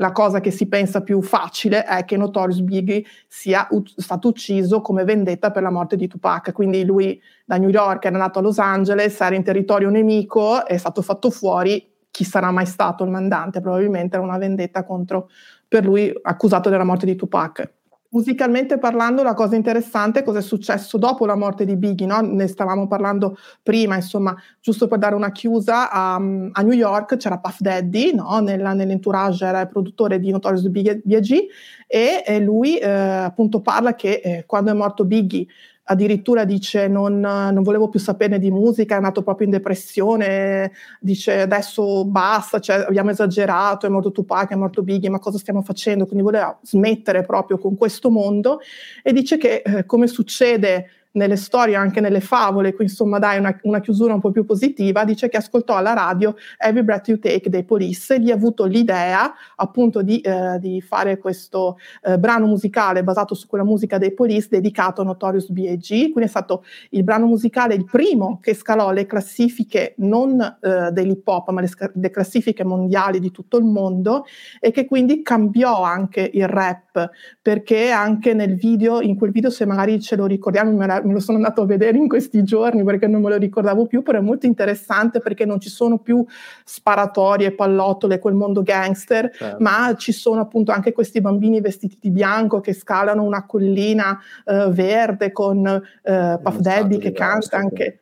la 0.00 0.12
cosa 0.12 0.40
che 0.40 0.50
si 0.50 0.66
pensa 0.66 1.02
più 1.02 1.20
facile 1.20 1.84
è 1.84 2.04
che 2.06 2.16
Notorious 2.16 2.60
Biggie 2.60 3.04
sia 3.28 3.66
u- 3.70 3.82
stato 3.84 4.28
ucciso 4.28 4.80
come 4.80 5.04
vendetta 5.04 5.50
per 5.50 5.62
la 5.62 5.70
morte 5.70 5.96
di 5.96 6.08
Tupac. 6.08 6.52
Quindi 6.52 6.84
lui 6.84 7.20
da 7.44 7.58
New 7.58 7.68
York 7.68 8.06
era 8.06 8.16
nato 8.16 8.38
a 8.38 8.42
Los 8.42 8.58
Angeles, 8.58 9.20
era 9.20 9.34
in 9.34 9.44
territorio 9.44 9.90
nemico, 9.90 10.64
è 10.64 10.78
stato 10.78 11.02
fatto 11.02 11.30
fuori. 11.30 11.86
Chi 12.10 12.24
sarà 12.24 12.50
mai 12.50 12.66
stato 12.66 13.04
il 13.04 13.10
mandante? 13.10 13.60
Probabilmente 13.60 14.16
era 14.16 14.24
una 14.24 14.38
vendetta 14.38 14.84
contro 14.84 15.28
per 15.68 15.84
lui 15.84 16.10
accusato 16.22 16.70
della 16.70 16.84
morte 16.84 17.04
di 17.04 17.14
Tupac. 17.14 17.70
Musicalmente 18.12 18.78
parlando, 18.78 19.22
la 19.22 19.34
cosa 19.34 19.54
interessante 19.54 20.18
è 20.18 20.22
cosa 20.24 20.40
è 20.40 20.42
successo 20.42 20.98
dopo 20.98 21.26
la 21.26 21.36
morte 21.36 21.64
di 21.64 21.76
Biggie, 21.76 22.06
no? 22.06 22.20
ne 22.20 22.48
stavamo 22.48 22.88
parlando 22.88 23.36
prima, 23.62 23.94
insomma, 23.94 24.34
giusto 24.60 24.88
per 24.88 24.98
dare 24.98 25.14
una 25.14 25.30
chiusa, 25.30 25.88
a, 25.92 26.16
a 26.16 26.62
New 26.62 26.72
York 26.72 27.16
c'era 27.18 27.38
Puff 27.38 27.60
Daddy, 27.60 28.12
no? 28.12 28.40
Nella, 28.40 28.72
nell'entourage 28.72 29.44
era 29.44 29.60
il 29.60 29.68
produttore 29.68 30.18
di 30.18 30.32
Notorious 30.32 30.66
B.I.G. 30.66 31.46
e, 31.86 32.24
e 32.26 32.40
lui 32.40 32.78
eh, 32.78 32.88
appunto 32.88 33.60
parla 33.60 33.94
che 33.94 34.20
eh, 34.24 34.44
quando 34.44 34.72
è 34.72 34.74
morto 34.74 35.04
Biggie 35.04 35.46
addirittura 35.90 36.44
dice 36.44 36.86
non, 36.86 37.18
non, 37.18 37.62
volevo 37.62 37.88
più 37.88 37.98
saperne 37.98 38.38
di 38.38 38.50
musica, 38.50 38.94
è 38.94 38.96
andato 38.96 39.22
proprio 39.22 39.46
in 39.46 39.52
depressione, 39.52 40.70
dice 41.00 41.40
adesso 41.40 42.04
basta, 42.04 42.60
cioè, 42.60 42.84
abbiamo 42.86 43.10
esagerato, 43.10 43.86
è 43.86 43.88
morto 43.88 44.12
Tupac, 44.12 44.50
è 44.50 44.54
morto 44.54 44.82
Biggie, 44.82 45.10
ma 45.10 45.18
cosa 45.18 45.38
stiamo 45.38 45.62
facendo? 45.62 46.06
Quindi 46.06 46.22
voleva 46.24 46.56
smettere 46.62 47.22
proprio 47.22 47.58
con 47.58 47.76
questo 47.76 48.08
mondo 48.08 48.60
e 49.02 49.12
dice 49.12 49.36
che 49.36 49.62
eh, 49.64 49.84
come 49.84 50.06
succede 50.06 50.86
nelle 51.12 51.36
storie, 51.36 51.74
anche 51.74 52.00
nelle 52.00 52.20
favole, 52.20 52.74
qui 52.74 52.84
insomma 52.84 53.18
dai 53.18 53.38
una, 53.38 53.58
una, 53.62 53.80
chiusura 53.80 54.14
un 54.14 54.20
po' 54.20 54.30
più 54.30 54.44
positiva, 54.44 55.04
dice 55.04 55.28
che 55.28 55.36
ascoltò 55.36 55.76
alla 55.76 55.92
radio 55.92 56.34
Every 56.58 56.84
Breath 56.84 57.08
You 57.08 57.18
Take 57.18 57.50
dei 57.50 57.64
Police 57.64 58.14
e 58.14 58.20
gli 58.20 58.30
ha 58.30 58.34
avuto 58.34 58.64
l'idea 58.64 59.32
appunto 59.56 60.02
di, 60.02 60.20
eh, 60.20 60.58
di 60.60 60.80
fare 60.80 61.18
questo 61.18 61.78
eh, 62.02 62.18
brano 62.18 62.46
musicale 62.46 63.02
basato 63.02 63.34
su 63.34 63.46
quella 63.46 63.64
musica 63.64 63.98
dei 63.98 64.12
Police 64.12 64.48
dedicato 64.50 65.00
a 65.00 65.04
Notorious 65.04 65.50
B.I.G., 65.50 65.88
quindi 65.88 66.24
è 66.24 66.26
stato 66.26 66.64
il 66.90 67.02
brano 67.02 67.26
musicale 67.26 67.74
il 67.74 67.84
primo 67.84 68.38
che 68.40 68.54
scalò 68.54 68.92
le 68.92 69.06
classifiche 69.06 69.94
non 69.98 70.40
eh, 70.40 70.90
dell'hip 70.92 71.26
hop 71.26 71.50
ma 71.50 71.60
le, 71.60 71.68
le 71.94 72.10
classifiche 72.10 72.64
mondiali 72.64 73.18
di 73.18 73.30
tutto 73.30 73.56
il 73.56 73.64
mondo 73.64 74.24
e 74.60 74.70
che 74.70 74.84
quindi 74.84 75.22
cambiò 75.22 75.82
anche 75.82 76.30
il 76.32 76.46
rap 76.46 77.10
perché 77.42 77.90
anche 77.90 78.34
nel 78.34 78.54
video, 78.54 79.00
in 79.00 79.16
quel 79.16 79.30
video 79.30 79.50
se 79.50 79.64
magari 79.64 80.00
ce 80.00 80.16
lo 80.16 80.26
ricordiamo, 80.26 80.72
me, 80.76 80.99
la, 81.00 81.06
me, 81.06 81.12
lo 81.12 81.20
sono 81.20 81.38
andato 81.38 81.62
a 81.62 81.66
vedere 81.66 81.98
in 81.98 82.08
questi 82.08 82.42
giorni 82.42 82.82
perché 82.84 83.06
non 83.06 83.22
me 83.22 83.30
lo 83.30 83.36
ricordavo 83.36 83.86
più, 83.86 84.02
però 84.02 84.18
è 84.18 84.22
molto 84.22 84.46
interessante 84.46 85.20
perché 85.20 85.44
non 85.44 85.60
ci 85.60 85.68
sono 85.68 85.98
più 85.98 86.24
sparatorie, 86.64 87.52
pallottole, 87.52 88.18
quel 88.18 88.34
mondo 88.34 88.62
gangster, 88.62 89.30
certo. 89.32 89.56
ma 89.62 89.94
ci 89.96 90.12
sono 90.12 90.40
appunto 90.40 90.72
anche 90.72 90.92
questi 90.92 91.20
bambini 91.20 91.60
vestiti 91.60 91.98
di 92.00 92.10
bianco 92.10 92.60
che 92.60 92.72
scalano 92.72 93.22
una 93.22 93.46
collina 93.46 94.18
eh, 94.44 94.68
verde 94.70 95.32
con 95.32 95.66
eh, 95.66 96.38
Puff 96.42 96.58
Daddy 96.58 96.98
che 96.98 97.12
canta 97.12 97.56
anche 97.56 98.00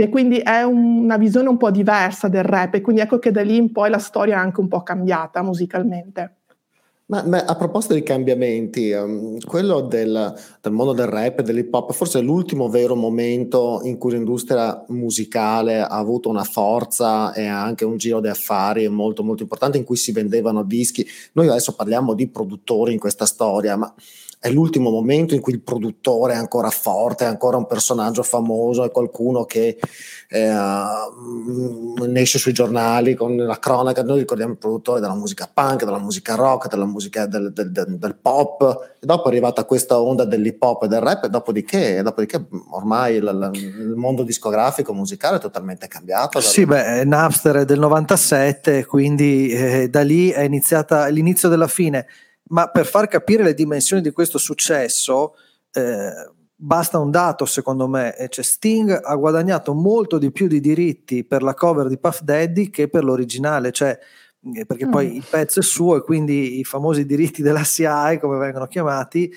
e 0.00 0.08
quindi 0.08 0.38
è 0.38 0.62
un, 0.62 1.02
una 1.02 1.18
visione 1.18 1.48
un 1.48 1.58
po' 1.58 1.70
diversa 1.70 2.28
del 2.28 2.42
rap 2.42 2.74
e 2.74 2.80
quindi 2.80 3.02
ecco 3.02 3.18
che 3.18 3.30
da 3.30 3.42
lì 3.42 3.56
in 3.56 3.70
poi 3.70 3.90
la 3.90 3.98
storia 3.98 4.36
è 4.36 4.38
anche 4.38 4.60
un 4.60 4.68
po' 4.68 4.82
cambiata 4.82 5.42
musicalmente. 5.42 6.39
Ma, 7.10 7.24
ma, 7.26 7.44
a 7.44 7.56
proposito 7.56 7.94
di 7.94 8.04
cambiamenti, 8.04 8.92
um, 8.92 9.40
quello 9.40 9.80
del, 9.80 10.32
del, 10.60 10.72
mondo 10.72 10.92
del 10.92 11.08
rap 11.08 11.40
e 11.40 11.42
dell'hip 11.42 11.74
hop 11.74 11.92
forse 11.92 12.20
è 12.20 12.22
l'ultimo 12.22 12.68
vero 12.68 12.94
momento 12.94 13.80
in 13.82 13.98
cui 13.98 14.12
l'industria 14.12 14.84
musicale 14.90 15.80
ha 15.80 15.88
avuto 15.88 16.28
una 16.28 16.44
forza 16.44 17.32
e 17.32 17.46
anche 17.46 17.84
un 17.84 17.96
giro 17.96 18.20
di 18.20 18.28
affari 18.28 18.88
molto 18.88 19.24
molto 19.24 19.42
importante 19.42 19.76
in 19.76 19.82
cui 19.82 19.96
si 19.96 20.12
vendevano 20.12 20.62
dischi. 20.62 21.04
Noi 21.32 21.48
adesso 21.48 21.74
parliamo 21.74 22.14
di 22.14 22.28
produttori 22.28 22.92
in 22.92 23.00
questa 23.00 23.26
storia, 23.26 23.74
ma 23.74 23.92
è 24.42 24.48
l'ultimo 24.48 24.88
momento 24.88 25.34
in 25.34 25.42
cui 25.42 25.52
il 25.52 25.60
produttore 25.60 26.32
è 26.32 26.36
ancora 26.36 26.70
forte, 26.70 27.24
è 27.24 27.28
ancora 27.28 27.58
un 27.58 27.66
personaggio 27.66 28.22
famoso, 28.22 28.84
è 28.84 28.90
qualcuno 28.90 29.44
che 29.44 29.78
eh, 30.30 30.50
mm, 30.50 32.16
esce 32.16 32.38
sui 32.38 32.54
giornali 32.54 33.14
con 33.14 33.36
la 33.36 33.58
cronaca. 33.58 34.02
Noi 34.02 34.20
ricordiamo 34.20 34.52
il 34.52 34.58
produttore 34.58 34.98
della 34.98 35.14
musica 35.14 35.46
punk, 35.52 35.84
della 35.84 35.98
musica 35.98 36.36
rock, 36.36 36.70
della 36.70 36.86
musica 36.86 37.26
del, 37.26 37.52
del, 37.52 37.70
del, 37.70 37.98
del 37.98 38.16
pop, 38.16 38.94
e 38.98 39.04
dopo 39.04 39.24
è 39.24 39.28
arrivata 39.28 39.66
questa 39.66 40.00
onda 40.00 40.24
dell'hip 40.24 40.62
hop 40.62 40.84
e 40.84 40.88
del 40.88 41.00
rap, 41.00 41.24
e 41.24 41.28
dopodiché, 41.28 42.00
dopodiché 42.02 42.42
ormai 42.70 43.16
il, 43.16 43.50
il, 43.52 43.92
mondo 43.94 44.22
discografico 44.22 44.94
musicale 44.94 45.36
è 45.36 45.40
totalmente 45.40 45.86
cambiato. 45.86 46.40
Sì, 46.40 46.64
beh, 46.64 47.04
Napster 47.04 47.56
è 47.56 47.64
del 47.66 47.78
97, 47.78 48.86
quindi 48.86 49.50
eh, 49.50 49.90
da 49.90 50.00
lì 50.00 50.30
è 50.30 50.40
iniziata 50.40 51.08
l'inizio 51.08 51.50
della 51.50 51.68
fine 51.68 52.06
ma 52.50 52.68
per 52.68 52.86
far 52.86 53.08
capire 53.08 53.42
le 53.42 53.54
dimensioni 53.54 54.02
di 54.02 54.10
questo 54.10 54.38
successo 54.38 55.34
eh, 55.72 56.30
basta 56.54 56.98
un 56.98 57.10
dato 57.10 57.46
secondo 57.46 57.88
me, 57.88 58.14
cioè 58.28 58.44
Sting 58.44 59.00
ha 59.02 59.14
guadagnato 59.16 59.72
molto 59.72 60.18
di 60.18 60.30
più 60.30 60.46
di 60.46 60.60
diritti 60.60 61.24
per 61.24 61.42
la 61.42 61.54
cover 61.54 61.88
di 61.88 61.98
Puff 61.98 62.20
Daddy 62.20 62.70
che 62.70 62.88
per 62.88 63.04
l'originale, 63.04 63.72
cioè 63.72 63.98
eh, 64.54 64.66
perché 64.66 64.86
mm. 64.86 64.90
poi 64.90 65.16
il 65.16 65.24
pezzo 65.28 65.60
è 65.60 65.62
suo 65.62 65.96
e 65.96 66.02
quindi 66.02 66.58
i 66.58 66.64
famosi 66.64 67.06
diritti 67.06 67.42
della 67.42 67.62
CI 67.62 68.18
come 68.20 68.38
vengono 68.38 68.66
chiamati 68.66 69.32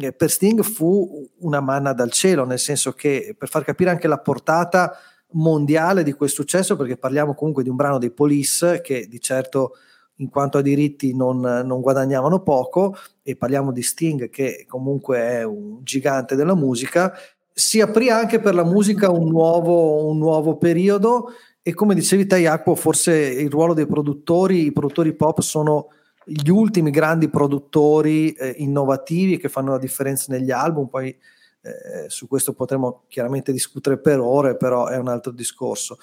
eh, 0.00 0.12
per 0.12 0.30
Sting 0.30 0.62
fu 0.62 1.26
una 1.38 1.60
manna 1.60 1.92
dal 1.92 2.10
cielo, 2.10 2.44
nel 2.44 2.58
senso 2.58 2.92
che 2.92 3.34
per 3.36 3.48
far 3.48 3.64
capire 3.64 3.90
anche 3.90 4.08
la 4.08 4.18
portata 4.18 4.96
mondiale 5.32 6.02
di 6.02 6.12
quel 6.12 6.28
successo, 6.28 6.76
perché 6.76 6.96
parliamo 6.96 7.34
comunque 7.34 7.62
di 7.62 7.68
un 7.68 7.76
brano 7.76 7.98
dei 7.98 8.10
Police 8.10 8.80
che 8.80 9.06
di 9.08 9.20
certo 9.20 9.72
in 10.18 10.30
quanto 10.30 10.58
a 10.58 10.62
diritti 10.62 11.14
non, 11.14 11.40
non, 11.40 11.80
guadagnavano 11.80 12.40
poco 12.42 12.96
e 13.22 13.36
parliamo 13.36 13.72
di 13.72 13.82
Sting 13.82 14.30
che 14.30 14.64
comunque 14.68 15.18
è 15.18 15.42
un 15.44 15.78
gigante 15.82 16.34
della 16.34 16.54
musica, 16.54 17.12
si 17.52 17.80
aprì 17.80 18.08
anche 18.08 18.40
per 18.40 18.54
la 18.54 18.64
musica 18.64 19.10
un 19.10 19.28
nuovo, 19.28 20.06
un 20.08 20.18
nuovo 20.18 20.56
periodo 20.56 21.32
e 21.62 21.74
come 21.74 21.94
dicevi 21.94 22.26
te 22.26 22.62
forse 22.74 23.14
il 23.14 23.50
ruolo 23.50 23.74
dei 23.74 23.86
produttori, 23.86 24.66
i 24.66 24.72
produttori 24.72 25.14
pop 25.14 25.40
sono 25.40 25.88
gli 26.24 26.50
ultimi 26.50 26.90
grandi 26.90 27.28
produttori 27.28 28.32
eh, 28.32 28.54
innovativi 28.58 29.38
che 29.38 29.48
fanno 29.48 29.72
la 29.72 29.78
differenza 29.78 30.32
negli 30.32 30.50
album, 30.50 30.86
poi 30.88 31.08
eh, 31.08 32.08
su 32.08 32.28
questo 32.28 32.52
potremo 32.52 33.04
chiaramente 33.08 33.52
discutere 33.52 33.98
per 33.98 34.20
ore, 34.20 34.56
però 34.56 34.86
è 34.86 34.96
un 34.96 35.08
altro 35.08 35.32
discorso. 35.32 35.98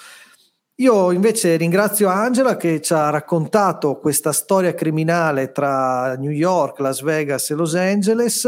Io 0.80 1.12
invece 1.14 1.56
ringrazio 1.56 2.10
Angela 2.10 2.58
che 2.58 2.82
ci 2.82 2.92
ha 2.92 3.10
raccontato 3.10 3.98
questa 3.98 4.34
storia 4.34 4.74
criminale 4.74 5.54
tra 5.54 6.18
New 6.18 6.32
York, 6.32 6.80
Las 6.80 7.02
Vegas 7.02 7.50
e 7.50 7.56
Los 7.56 7.76
Angeles. 7.76 8.46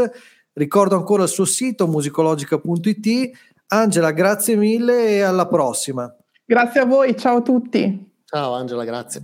Ricordo 0.52 0.94
ancora 0.94 1.22
il 1.22 1.30
suo 1.30 1.46
sito 1.46 1.86
musicologica.it. 1.86 3.30
Angela, 3.68 4.10
grazie 4.10 4.56
mille 4.56 5.08
e 5.08 5.20
alla 5.22 5.46
prossima. 5.46 6.14
Grazie 6.44 6.80
a 6.80 6.84
voi, 6.84 7.16
ciao 7.16 7.38
a 7.38 7.40
tutti. 7.40 8.12
Ciao 8.26 8.52
Angela, 8.52 8.84
grazie. 8.84 9.22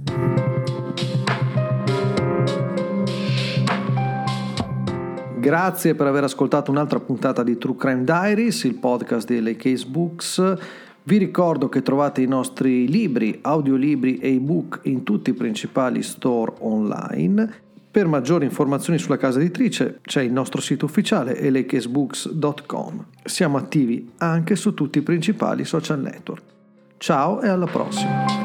Grazie 5.36 5.94
per 5.94 6.06
aver 6.06 6.24
ascoltato 6.24 6.70
un'altra 6.70 7.00
puntata 7.00 7.42
di 7.42 7.58
True 7.58 7.76
Crime 7.76 8.04
Diaries, 8.04 8.64
il 8.64 8.76
podcast 8.76 9.28
delle 9.28 9.56
Case 9.56 9.84
Books. 9.84 10.56
Vi 11.06 11.18
ricordo 11.18 11.68
che 11.68 11.82
trovate 11.82 12.22
i 12.22 12.26
nostri 12.26 12.88
libri, 12.88 13.38
audiolibri 13.42 14.18
e 14.18 14.34
ebook 14.34 14.80
in 14.84 15.02
tutti 15.02 15.30
i 15.30 15.34
principali 15.34 16.02
store 16.02 16.54
online. 16.60 17.62
Per 17.90 18.06
maggiori 18.06 18.46
informazioni 18.46 18.98
sulla 18.98 19.18
casa 19.18 19.38
editrice 19.38 20.00
c'è 20.02 20.22
il 20.22 20.32
nostro 20.32 20.62
sito 20.62 20.86
ufficiale 20.86 21.36
elekesbooks.com. 21.36 23.04
Siamo 23.22 23.58
attivi 23.58 24.12
anche 24.16 24.56
su 24.56 24.72
tutti 24.72 24.98
i 24.98 25.02
principali 25.02 25.66
social 25.66 26.00
network. 26.00 26.42
Ciao 26.96 27.42
e 27.42 27.48
alla 27.48 27.66
prossima! 27.66 28.43